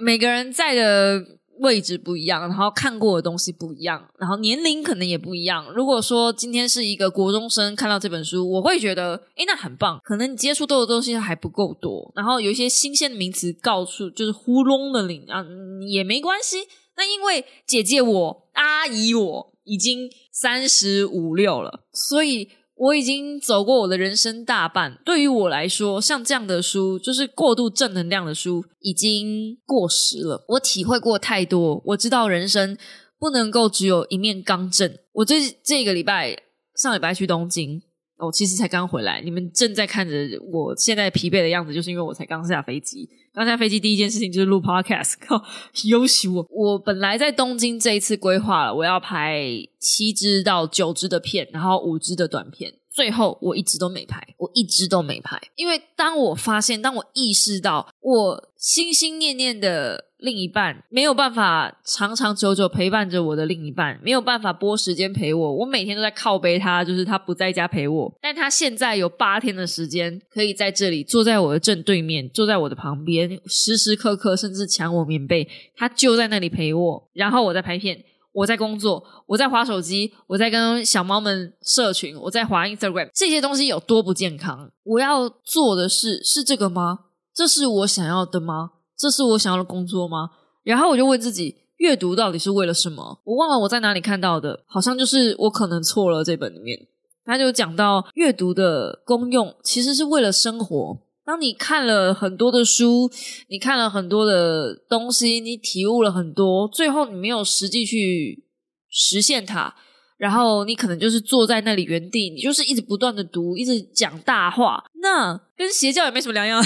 [0.00, 1.20] 每个人在的。
[1.62, 5.72] 位置不一样，然后看过的东西不一样，然后年龄可能也不一样。
[5.72, 9.98] 如果说今天是一个国中生看到这本书，我会觉得，诶，那很棒。
[10.04, 15.42] 可能你接触到的东西还不够多，然后有一些新鲜的名词告诉，就是糊弄的领啊，
[15.88, 16.58] 也没关系。
[16.96, 22.48] 那因为姐姐我、阿姨我已经三十五六了，所以。
[22.74, 30.44] 我已经走过我的人生大半，对于我来说，像这样的书，就是过度正能量的书，已经过时了。
[30.48, 32.76] 我体会过太多，我知道人生
[33.18, 34.98] 不能够只有一面刚正。
[35.12, 36.36] 我这这个礼拜
[36.74, 37.82] 上礼拜去东京，
[38.26, 39.20] 我其实才刚回来。
[39.20, 40.14] 你们正在看着
[40.52, 43.08] 我现在疲惫的样子，就是因为我才刚下飞机。
[43.34, 45.42] 刚下飞机第一件事情就是录 podcast， 靠，
[45.88, 46.46] 优秀！
[46.50, 49.42] 我本来在东京这一次规划了，我要拍
[49.78, 52.74] 七支到九支的片，然后五支的短片。
[52.90, 78.04] 最后我一直都没拍，我一直都没拍，因为当我发现，当我意识到我心心念念的另一半没有办法长长久久陪伴着我的另一半，没有办法拨时间陪我，我每天都在靠背他，就是他不在家陪我，但他现在有八天的时间可以在这里坐在我的正对面，坐在我的旁边，时时刻刻甚至抢我棉被，他就在那里陪我，然后我在拍片。
[78.34, 84.70] 我在工作，我在划手机，我在跟小猫们社群，我在划 Instagram，这些东西有多不健康？
[84.84, 87.00] 我要做的事是这个吗？
[87.34, 88.70] 这是我想要的吗？
[89.02, 90.30] 这是我想要的工作吗？
[90.62, 93.20] 然后我就问自己，阅读到底是为了什么？
[93.24, 96.22] 我忘了我在哪里看到的，好像就是我可能错了。
[96.22, 96.78] 这本里面
[97.24, 101.00] 他就讲到阅读的功用，其实是为了生活。
[101.24, 103.10] 当你看了很多的书，
[103.48, 108.44] 你看了很多的东西，你体悟了很多，最后你没有实际去
[108.88, 109.74] 实现它，
[110.16, 116.62] 然后你可能就是坐在那里原地，你就是一直不断的读，一直讲大话，那跟邪教也没什么两样。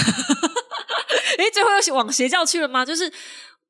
[1.37, 2.83] 哎，最后又往邪教去了吗？
[2.85, 3.11] 就是。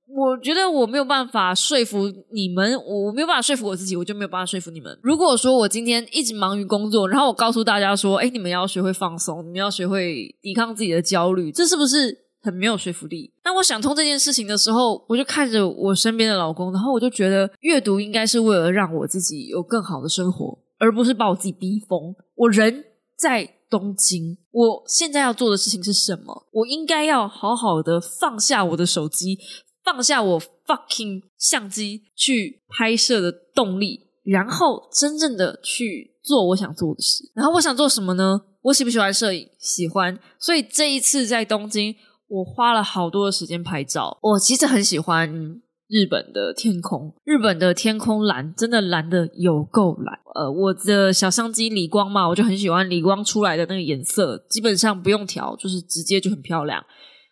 [0.10, 4.98] 我觉得我没有办法说服你们，我没有办法说服我自己，我就没有办法说服你们。
[5.04, 13.34] 如果说我今天一直忙于工作，然后我告诉大家说：“哎，你们要学会放松，你们要学会抵抗自己的焦虑”，这是不是很没有说服力？
[13.44, 22.16] 当我想通这件事情的时候，我就看着我身边的老公，然后我就觉得阅读应该是为了让我自己有更好的生活，而不是把我自己逼疯。
[22.36, 22.86] 我人
[23.18, 26.48] 在东京，我现在要做的事情是什么？
[26.52, 29.38] 我应该要好好的放下我的手机。
[29.84, 37.32] 放下我 fucking 相机去拍摄的动力，然后真正的去做我想做的事。
[37.34, 38.42] 然后我想做什么呢？
[38.64, 39.50] 我喜不喜欢摄影？
[39.60, 40.20] 喜欢。
[40.38, 41.96] 所以这一次在东京，
[42.28, 44.18] 我花了好多的时间拍照。
[44.22, 50.20] 我其实很喜欢日本的天空，日本的天空蓝，真的蓝的有够蓝。
[50.36, 56.86] 呃，我的小相机理光嘛，我就很喜欢理光出来的那个颜色，基本上不用调，就是直接就很漂亮。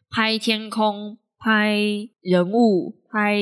[0.10, 1.18] 拍天空。
[1.38, 3.40] 拍人物、拍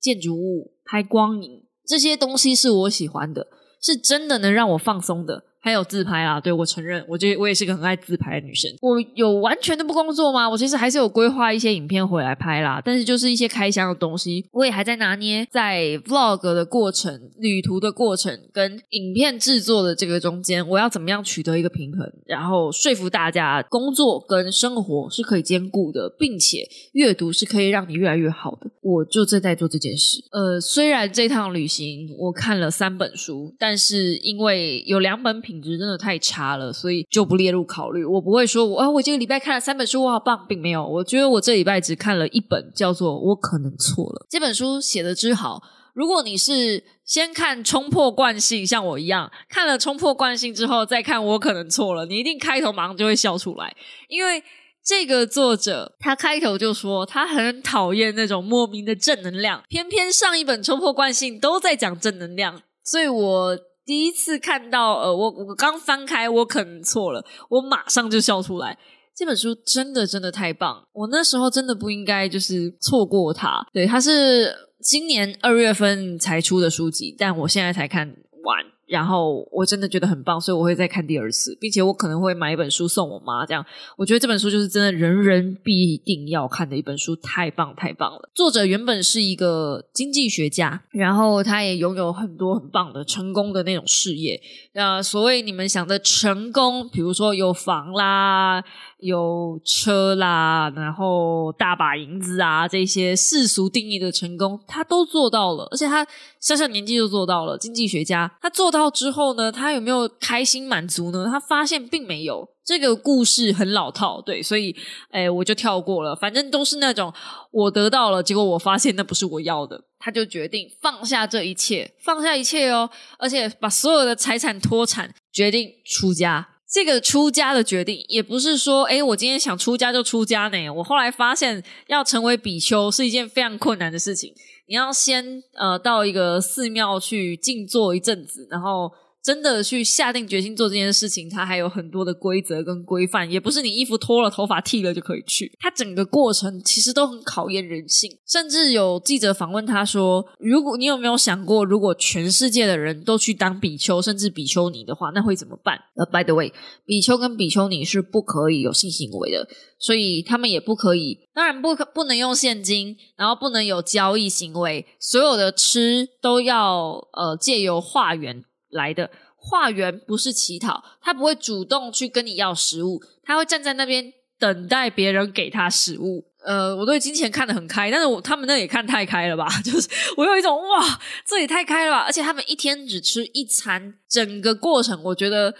[0.00, 3.46] 建筑物、拍光影，这些东西是我喜欢的，
[3.80, 5.44] 是真的能让我放松的。
[5.62, 8.70] 还有自拍啊，对我承认，我觉得我也是个很爱自拍的女生。
[8.80, 10.48] 我有完全的不工作吗？
[10.48, 28.70] 我其实还是有规划一些影片回来拍啦，但是就是一些开箱的东西，我也还在拿捏，在 vlog 的过程、旅途的过程跟影片制作的这个中间，我要怎么样取得一个平衡，然后说服大家，工作跟生活是可以兼顾的，并且阅读是可以让你越来越好的。
[28.80, 30.22] 我就正在做这件事。
[30.32, 35.40] 呃，虽然这趟旅行我看了三本书，但是因为有两本。
[35.50, 38.04] 品质真的太差了，所以就不列入考虑。
[38.04, 40.86] 我不会说，我啊，我这个礼拜看了三本书，我好棒，并没有。
[40.86, 44.24] 我觉得我这礼拜只看了一本，叫做《我可能错了》。
[44.30, 45.60] 这本书写的之好。
[45.92, 53.74] 如果你是先看《冲破惯性》，像我一样看了《冲破惯性》之后再看《我可能错了》，你一定开头马上就会笑出来，
[54.08, 54.40] 因为
[54.86, 63.58] 这个作者他开头就说他很讨厌那种莫名的正能量，偏偏上一本《冲破惯性》都在讲正能量，所以我
[63.90, 68.78] 第一次看到，呃，我我刚翻开，我可能错了，我马上就笑出来。
[69.16, 73.66] 这本书真的真的太棒，我那时候真的不应该就是错过它。
[73.72, 78.06] 对，它是今年二月份才出的书籍，但我现在才看
[78.44, 78.64] 完。
[78.90, 83.46] 然后我真的觉得很棒，所以我会再看第二次，并且我可能会买一本书送我妈。
[83.46, 83.64] 这样，
[83.96, 88.28] 我觉得这本书就是真的人人必定要看的一本书，太棒太棒了。
[88.34, 94.40] 作者原本是一个经济学家，然后他也拥有很多很棒的成功的那种事业。
[94.72, 98.64] 那所谓你们想的成功，比如说有房啦。
[99.00, 106.06] 有车啦，然后大把银子啊，这些世俗定义的成功，他都做到了，而且他
[106.40, 107.58] 小小年纪就做到了。
[107.58, 111.26] 经济学家，他做到之后呢，他有没有开心满足呢？
[111.30, 112.48] 他发现并没有。
[112.62, 114.76] 这个故事很老套，对，所以
[115.10, 116.14] 哎，我就跳过了。
[116.14, 117.12] 反正都是那种
[117.50, 122.88] 我得到了，结果我发现那不是我要的，他就决定放下这一切，放下一切哦，
[123.18, 126.46] 而且把所有的财产脱产，决定出家。
[126.70, 130.70] 这个出家的决定也不是说，哎，我今天想出家就出家呢。
[130.70, 134.32] 我后来发现，要成为比丘是一件非常困难的事情。
[134.66, 138.90] 你要先呃到一个寺庙去静坐一阵子，然后。
[139.22, 145.52] 真的去下定决心做这件事情，它还有很多的规则跟规范，也不是你衣服脱了、头发剃了就可以去。
[145.60, 148.10] 它整个过程其实都很考验人性。
[148.26, 156.52] 甚至有记者访问他说：“如果你有没有想过，如果全世界的人都去当比丘，甚至比丘尼的话，那会怎么办？”呃，by the way，
[156.86, 159.46] 比丘跟比丘尼是不可以有性行为的，
[159.78, 168.44] 所以他们也不可以，当然不可不能用现金，然后不能有交易行为，所有的吃都要呃借由化缘。
[168.70, 176.24] 来的化缘不是乞讨，他不会主动去跟你要食物，他会站在那边等待别人给他食物。
[176.42, 179.46] 呃，我对金钱看得很开，但是我他们那也看太开了吧？
[179.62, 181.98] 就是我有一种哇，这也太开了吧！
[181.98, 185.54] 而且他们一天只吃一餐，整个过程我觉得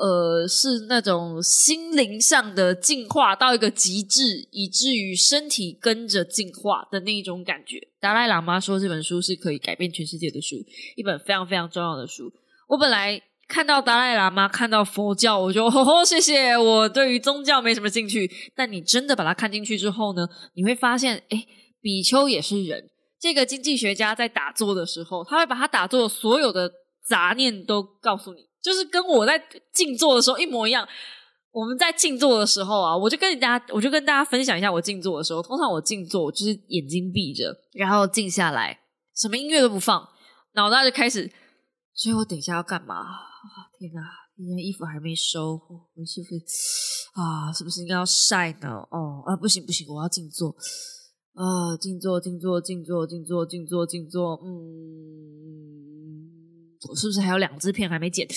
[0.00, 7.78] 呃是那种心灵上的进化到一个极致，以至于身体跟着进化的那一种感觉。
[8.00, 10.56] 达赖喇嘛说这本书是可以改变全世界的书，
[10.96, 12.32] 一本非常非常重要的书。
[12.68, 16.56] 我本来看到达赖喇嘛，看到佛教，我就 吼吼谢谢。
[16.56, 21.46] 我对于宗教没什么兴趣，但你真的把它看进去之后呢，你会发现，哎，
[21.80, 22.88] 比丘也是人。
[23.20, 26.68] 这个经济学家在打坐的时候，他会把他打坐所有的
[27.06, 29.42] 杂念都告诉你，就是跟我在
[29.72, 30.86] 静坐的时候一模一样。
[31.50, 35.42] 我们在静坐的时候啊，我就跟大家，我就跟大家分享一下我静坐的时候。
[35.42, 38.80] 通常我静坐，就是眼睛闭着，然后静下来，
[39.14, 40.08] 什么音乐都不放，
[40.54, 41.30] 脑袋就开始。
[41.94, 43.04] 所以我等一下要干嘛？
[43.78, 44.00] 天哪，
[44.34, 46.34] 今天衣服还没收，我衣服
[47.20, 48.70] 啊，是不是应该要晒呢？
[48.90, 50.56] 哦啊，不行不行，我要静坐
[51.34, 55.91] 啊，静坐静坐静坐静坐静坐静坐，嗯，
[56.88, 58.26] 我是不是还有两支片还没剪？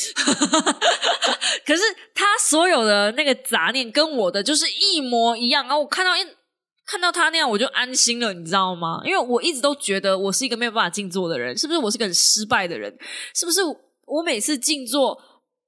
[1.66, 1.82] 可是
[2.14, 5.80] 他所有的那个杂念跟我的就是一模一样然后！
[5.82, 6.22] 我看到一
[6.86, 9.02] 看到他那样，我就安心了，你知道吗？
[9.04, 11.80] 因为我一直都觉得我是一个没有办法静坐的人，是不是？
[11.80, 12.96] 我是个很失败的人，
[13.34, 13.62] 是不是？
[14.06, 15.20] 我每次静坐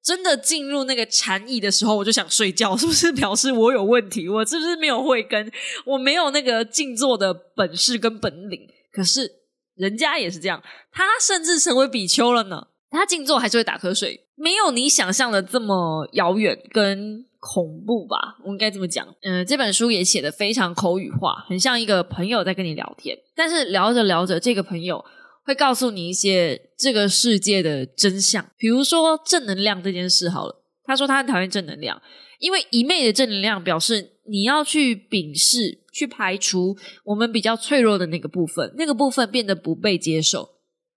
[0.04, 4.30] 真的进入那个禅意的时候，我就想睡觉，是不是表示我有问题？
[4.30, 5.52] 我是不是没有慧根？
[5.86, 8.70] 我没有那个静坐的本事跟本领？
[8.94, 9.37] 可是
[9.78, 10.62] 人家也是这样，
[10.92, 12.68] 他甚至成为比丘了呢。
[12.90, 18.38] 他静坐还是会打瞌睡，没有你想象的这么遥远跟恐怖吧？
[18.46, 19.06] 我应该这么讲。
[19.22, 23.18] 嗯，这本书也写的非常口语化，很像一个朋友在跟你聊天。
[23.36, 25.04] 但是聊着聊着，这个朋友
[25.46, 30.30] 会告诉你一些这个世界的真相，比如说正能量这件事。
[30.30, 32.02] 好了，他说他很讨厌正能量，
[32.40, 40.48] 因为一昧的正能量表示你要去鄙视、去排除我们比较脆弱的那个部分，那个部分变得不被接受。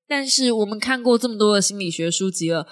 [0.06, 2.66] 但是我们看过这么多的心理学书籍了，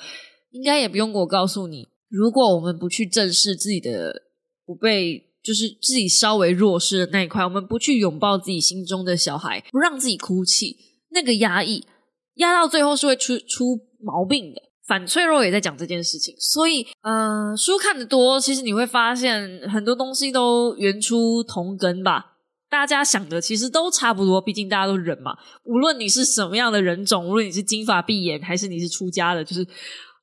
[0.51, 4.25] 应该也不用我告诉你，如果我们不去正视自己的
[4.67, 10.77] 不被，就是自己稍微弱势的那一块，我们不去拥抱自己心中的小孩，不让自己哭泣，
[11.13, 11.87] 那个压抑
[12.35, 14.68] 压到最后是会出出毛病的。
[14.89, 22.37] 反脆弱也在讲这件事情，所以，呃，书看的多，其实你会发现很多东西都源出同根吧。
[22.71, 25.37] 大家想的其实都差不多，毕竟大家都人嘛。
[25.65, 29.63] 无论你是什么样的人种，无论你是金发碧眼，还是你是出家的，就是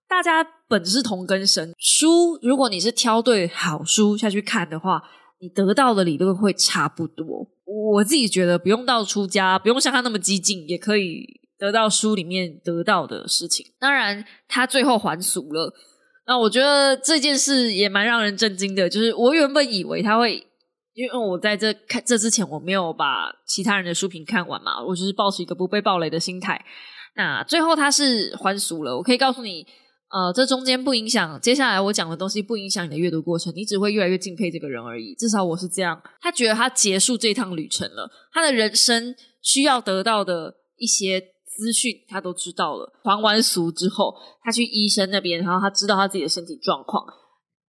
[0.07, 1.71] 大家本是同根生。
[1.77, 5.01] 书，如果你是挑对好书下去看的话，
[5.39, 7.47] 你得到的理论会差不多。
[7.65, 11.25] 我自己觉得不用到出家，不用像他那么激进，也可以
[11.57, 13.65] 得到书里面得到的事情。
[13.79, 15.73] 当然，他最后还俗了。
[16.27, 20.43] 那我觉得这件事也蛮让人震惊的，就是我原本以为他会，
[20.93, 26.65] 因为我在这看这之前我没有把其他人的书评看完嘛，我就是抱持一个不被暴雷的心态。
[27.15, 29.67] 那最后他是还俗了，我可以告诉你，
[30.09, 35.13] 呃，这中间不影响接下来我讲的东西，不影响你的阅读过程，你只会越来越敬佩这个人而已。
[35.13, 36.01] 至少我是这样。
[36.19, 41.23] 他觉得他结束这趟旅程了，他的人生需要得到的一些
[41.55, 42.91] 资讯他都知道了。
[43.03, 47.05] 还完俗之后，他去医生那边，然后他知道他自己的身体状况，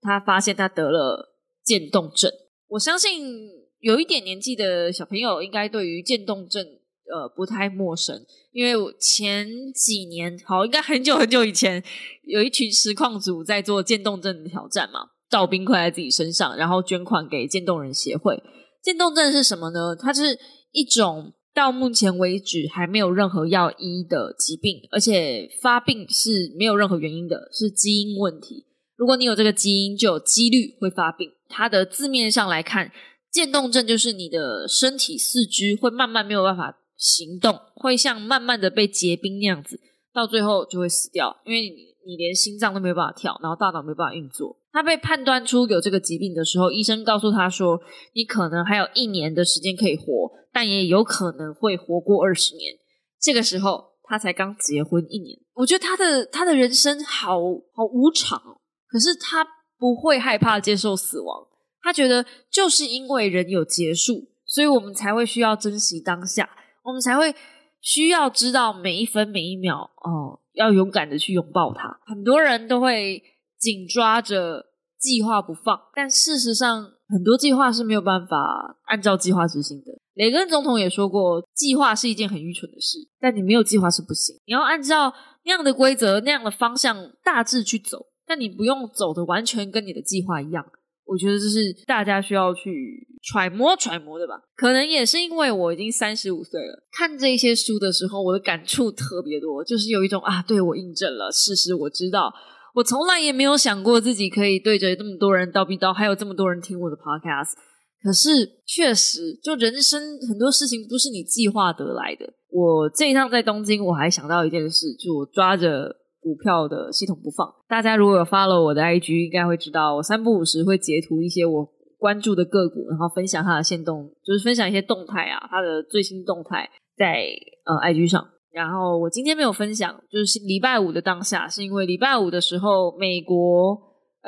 [0.01, 2.31] 他发现他得了渐冻症。
[2.69, 3.49] 我相信
[3.81, 6.67] 有一点年纪的小朋友应该对于渐冻症。
[7.09, 11.81] 呃，不太陌生，因为我前几年，好，应该很久很久以前，
[12.25, 18.43] 有一群实况组在做渐冻症的挑战嘛，倒冰块在自己身上，然后捐款给渐冻人协会。
[18.83, 19.95] 渐冻症是什么呢？
[19.95, 20.37] 它是
[20.73, 28.67] 一种到目前为止还没有任何要医的疾病，而且发病是没有任何原因的，是基因问题。
[28.95, 31.33] 如果你有这个基因，就有几率会发病。
[31.49, 32.93] 它的字面上来看，
[33.33, 36.79] 渐冻症就是你的身体四肢会慢慢没有办法。
[36.99, 39.79] 行动会像慢慢的被结冰那样子，
[40.15, 44.57] 到最后就会死掉，因为你你连心脏都没有办法跳，然后大脑没有办法运作。
[44.77, 47.81] 他被判断出有这个疾病的时候，医生告诉他说
[48.13, 50.05] ：“你可能还有一年的时间可以活，
[50.53, 52.75] 但也有可能会活过二十年。”
[53.19, 57.39] 这个时候他才刚结婚一年，我觉得他的他的人生好
[57.73, 58.39] 好无常。
[58.87, 59.43] 可是他
[59.79, 61.47] 不会害怕接受死亡，
[61.81, 66.51] 他觉得就是因为人有结束，所以我们才会需要珍惜当下。
[66.85, 67.35] 我们才会
[67.81, 71.99] 需要知道每一分每一秒哦，要勇敢的去拥抱它。
[72.05, 73.23] 很多人都会
[73.59, 74.67] 紧抓着
[74.99, 79.93] 计划不放，但事实上，很多计划是没有办法按照计划执行的。
[80.15, 84.35] 雷根总统也说过，计划是一件很愚蠢的事，但你没有计划是不行。
[84.47, 85.13] 你要按照
[85.45, 90.65] 那样的规则、那样的方向大致去走，但你不用走的完全跟你的计划一样。
[91.05, 94.35] 我觉得这是大家需要去揣摩揣摩的吧。
[94.57, 101.75] 可能也是因为我已经三十五岁了，看这些书的时候，我的感触特别多，就是有一种啊，对我印证了事实。
[101.77, 102.33] 我知道，
[102.77, 107.55] 我从来也没有想过自己可以对着这么多人叨逼叨，还有这么多人听我的 podcast。
[108.03, 112.35] 可是确实，就人生很多事情不是你计划得来的。
[112.51, 115.97] 我这一趟在东京，我还想到一件事，就我抓着。
[116.19, 121.65] 股票的系统不放，大家如果有发了我的 IG，应该会知道我三不五时会截图一些我
[122.01, 126.69] 关注的个股，然后分享它的现动，就是分享一些动态啊，它的最新动态
[126.99, 127.31] 在
[127.63, 128.27] 呃 IG 上。
[128.53, 133.79] 然后我今天没有分享，就是礼拜五的当下，是因为礼拜五的时候，美国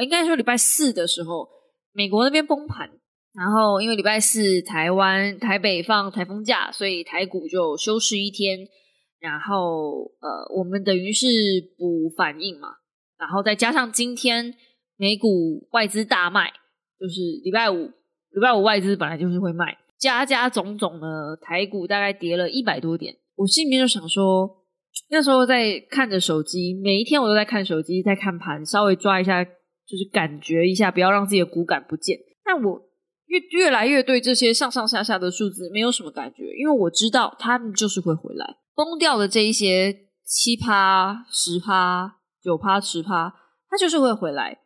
[0.01, 1.49] 应该说礼拜四的时候，
[1.93, 2.89] 美国那边崩盘，
[3.35, 8.66] 然后因为礼拜四台湾台北放台风假，所以台股就休市一天。
[9.21, 11.27] 然后，呃，我们等于是
[11.77, 12.69] 补反应嘛，
[13.19, 14.55] 然后再加上今天
[14.97, 16.53] 美股外资大卖，
[17.01, 17.87] 就是礼拜五，
[18.31, 23.16] 礼拜五外资本来就是会卖，加加种种呢，台股大概跌了一百多点。
[23.39, 24.64] 我心里面就想说，
[25.11, 32.18] 那时候在看着手机，每一天我都在看手机，在看盘，稍微抓一下，就是感觉一下，不要让自己的股感不见。
[32.45, 32.82] 但我
[33.26, 38.57] 越越来越对这些上上下下的数字没有什么感觉，因为我知道他们就是会回来。
[38.74, 43.34] 崩掉的这一些七趴、十趴、九趴、十趴，
[43.70, 44.59] 它就是会回来。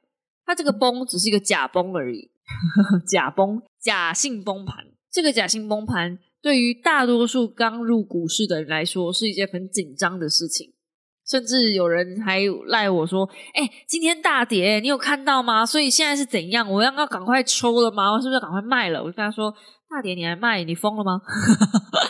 [0.44, 2.30] 它这个崩只是一个假崩而已，
[3.06, 4.86] 假崩、假性崩盘。
[5.10, 10.72] 这个假性崩盘对于大多数刚入股市的人来说是一件很紧张的事情。
[11.24, 13.24] 甚至有人还赖我说
[13.54, 15.64] ：“哎，今天大跌，你有看到吗？
[15.64, 16.68] 所以现在是怎样？
[16.68, 18.12] 我要要赶快抽了吗？
[18.12, 19.54] 我是不是要赶快卖了？”我就跟他说
[19.88, 20.64] ：“大跌你还卖？
[20.64, 21.20] 你疯了吗？”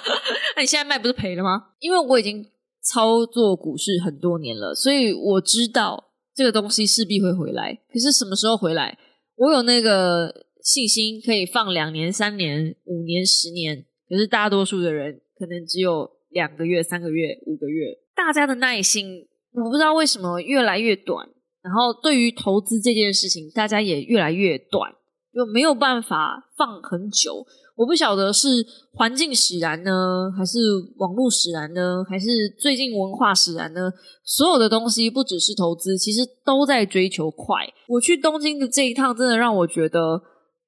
[0.56, 1.66] 那你现在卖不是赔了吗？
[1.78, 2.44] 因为我已经
[2.82, 7.78] 操作股市很多年了，所以我知道这个东西势必会回来。
[7.92, 8.98] 可是什么时候回来？
[9.36, 13.84] 我有那个信心可以放两年、三年、五年、十年。
[14.12, 17.86] 可是大多数的人可能只有两个月、三个月、五个月。
[18.14, 21.26] 大家的耐心，我不知道为什么越来越短。
[21.62, 24.92] 然后对于投资这件事情，大家也越来越短，
[25.32, 27.46] 就没有办法放很久。
[27.74, 28.48] 我不晓得是
[28.92, 30.58] 环境使然呢，还是
[30.98, 32.26] 网络使然呢，还是
[32.60, 33.90] 最近文化使然呢？
[34.22, 37.64] 所有的东西不只是投资，其实都在追求快。
[37.88, 40.20] 我去东京的这一趟，真的让我觉得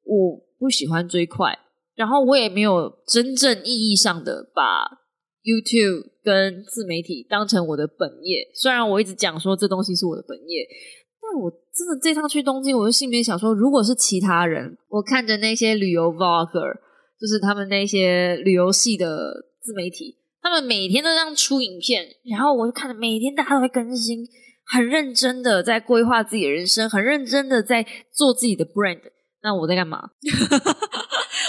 [0.04, 1.58] 我不喜欢追快，
[1.94, 4.84] 然后我也没有真正意义上的把
[5.42, 8.48] YouTube 跟自媒体当成我的本业。
[8.54, 10.66] 虽然我一直讲说这东西是我的本业。
[11.20, 16.84] 但我真的这趟去东京，我就心里面想说，如果是其他人，我看着那些旅游 vlogger。
[17.16, 19.06] 就是他们那些旅游系的
[19.62, 24.26] 自媒体，他们每天都这样出影片，然后我就看着每天大家都会更新，
[24.66, 29.00] 很认真的在规划自己的人生，很认真的在做自己的 brand。
[29.42, 30.10] 那我在干嘛？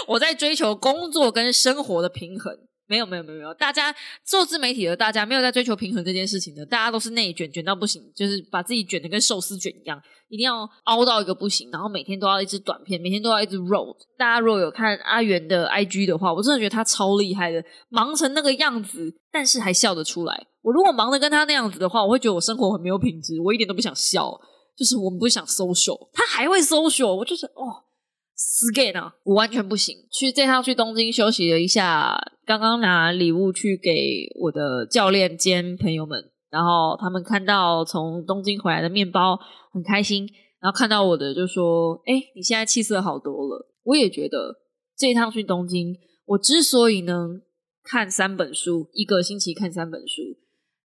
[0.07, 2.57] 我在追求工作跟生活的平衡。
[2.87, 3.91] 没有没有没有没有，大家
[4.23, 9.99] 做自媒体的大家没有在追求平衡这件事情的，大家都是内卷卷到不行，就是把自己卷的跟寿司卷一样，
[10.29, 13.95] 一定要凹到一个不行，然后每天都要一支短片，每天都要一直 roll。
[14.19, 20.45] 大家如果有看阿元的 IG 的话，我真的觉得他超厉害的，忙成那个样子，但是还笑得出来。
[20.61, 24.39] 我如果忙的跟他那样子的话，我会觉得我生活很没有品质，我一点都不想笑，
[24.77, 27.81] 就是我们不想 social，他还会 social，我就是哦。
[28.37, 29.95] 死 gay 呢，我完全不行。
[30.11, 39.39] 去这趟去东京休息了一下，刚刚拿礼物去给我的教练兼朋友们，然后他们看到从东京回来的面包
[39.71, 40.27] 很开心，
[40.59, 44.57] 然后看到我的就说：“哎，你现在气色好多了。”我也觉得
[44.97, 47.41] 这一趟去东京，我之所以能
[47.83, 50.21] 看三本书，一个星期看三本书，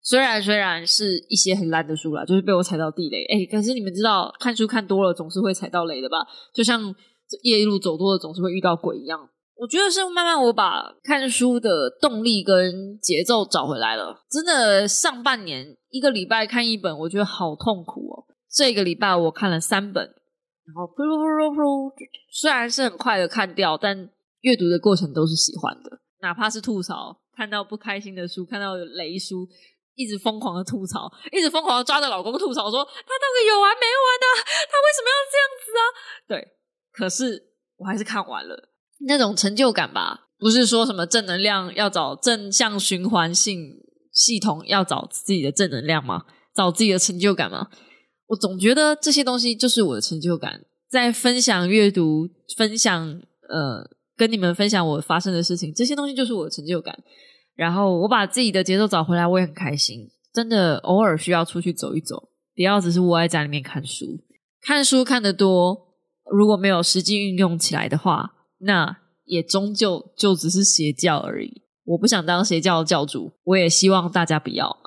[0.02, 3.24] 虽然虽然是一些很烂的书啦，就是被我踩到地雷。
[3.24, 6.18] 哎，可是你们知道，看书看多了总是会踩到雷的吧？
[6.52, 6.94] 就像。
[7.42, 9.28] 夜路走多了，总是会遇到鬼一样。
[9.56, 14.24] 我觉得是慢慢我把看书的动力跟节奏找回来了。
[14.30, 18.24] 真的，上半年一个礼拜看一本，我觉得好痛苦哦。
[18.48, 21.92] 这个礼拜我看了三本，然后噗噗噗噗，
[22.30, 24.08] 虽然是很快的看掉，但
[24.42, 25.98] 阅读的过程都是喜欢的。
[26.22, 29.44] 哪怕是吐槽，看到不开心的书，看到雷书，
[29.96, 34.26] 一直疯狂的吐槽，一直疯狂的抓着老公吐槽，说他到底有完没完啊？
[34.70, 35.82] 他为什么要这样子啊？
[36.28, 36.57] 对。
[36.98, 37.40] 可是
[37.76, 38.70] 我还是看完了，
[39.06, 43.76] 那种成就感吧，不是说什么正能量要找正向循环性
[44.12, 46.24] 系统，要找自己的正能量吗？
[46.56, 47.68] 找自己的成就感吗？
[48.26, 53.08] 我总觉得这些东西就是我的成就感，在分享阅读、分享
[53.48, 56.98] 呃跟你们分享我发生的事情，这些东西就是我的成就感。
[57.54, 60.10] 然后我把自己的节奏找回来，我也很开心。
[60.34, 64.04] 真的，偶尔需要出去走一走，不要只是窝在家里面看书，
[64.60, 65.87] 看书看得多。
[66.30, 71.62] 如果没有实际运用起来的话，那也终究就只是邪教而已。
[71.84, 74.78] 我不想当邪教的教主，我也希望大家不要。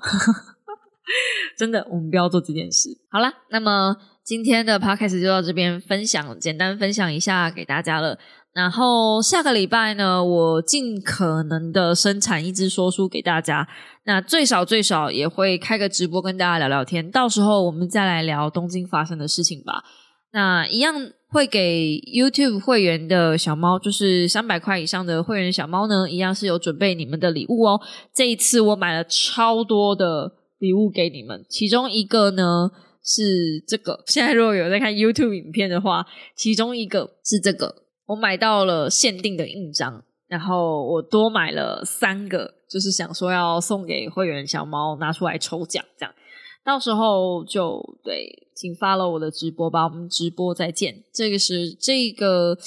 [1.57, 2.89] 真的，我们不要做这件事。
[3.09, 8.17] 好了，那么今天的 podcast 就到这边分享，简单分享一下给大家了。
[8.53, 13.67] 然后下个礼拜呢，我尽可能的生产一支说书给大家。
[14.05, 17.09] 那最少最少也会开个直播跟大家聊聊天。
[17.09, 19.83] 到时候我们再来聊东京发生的事情吧。
[20.31, 21.11] 那一样。
[21.31, 27.79] 会给 YouTube 会员的小猫，就是三百块以上的会员小猫呢，一样是有准备你们的礼物哦。
[28.13, 32.69] 这一次我买了超多的礼物给你们，其中一个呢
[33.01, 34.03] 是这个。
[34.07, 36.05] 现在如果有在看 YouTube 影片的话，
[36.35, 37.73] 其中一个是这个，
[38.07, 46.13] 我买到了限定的印章，然后我多买了三个，就是想说要送给会员小猫拿出来抽奖这样。
[46.63, 51.03] 到时候就对，请发了我的直播吧，我们直播再见。
[51.13, 52.57] 这个是这个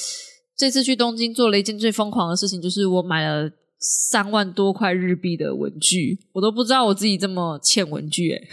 [0.57, 8.49] 这次去东京做了一件最疯狂的事情，就是我买了三万多块日币的文具，我都不知道我自己这么欠文具诶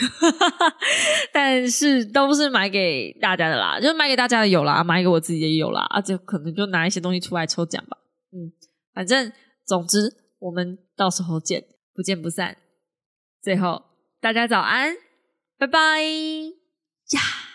[1.33, 7.97] 但是都是买给大家的啦，就是买给大家的有啦，买给我自己也有啦，啊，就可能就拿一些东西出来抽奖吧。
[8.31, 8.51] 嗯，
[8.93, 9.31] 反正
[9.65, 11.63] 总之我们到时候见，
[11.95, 12.57] 不见不散。
[13.41, 13.81] 最后
[14.19, 15.10] 大家早安。
[15.61, 16.01] 拜拜
[17.11, 17.50] 呀。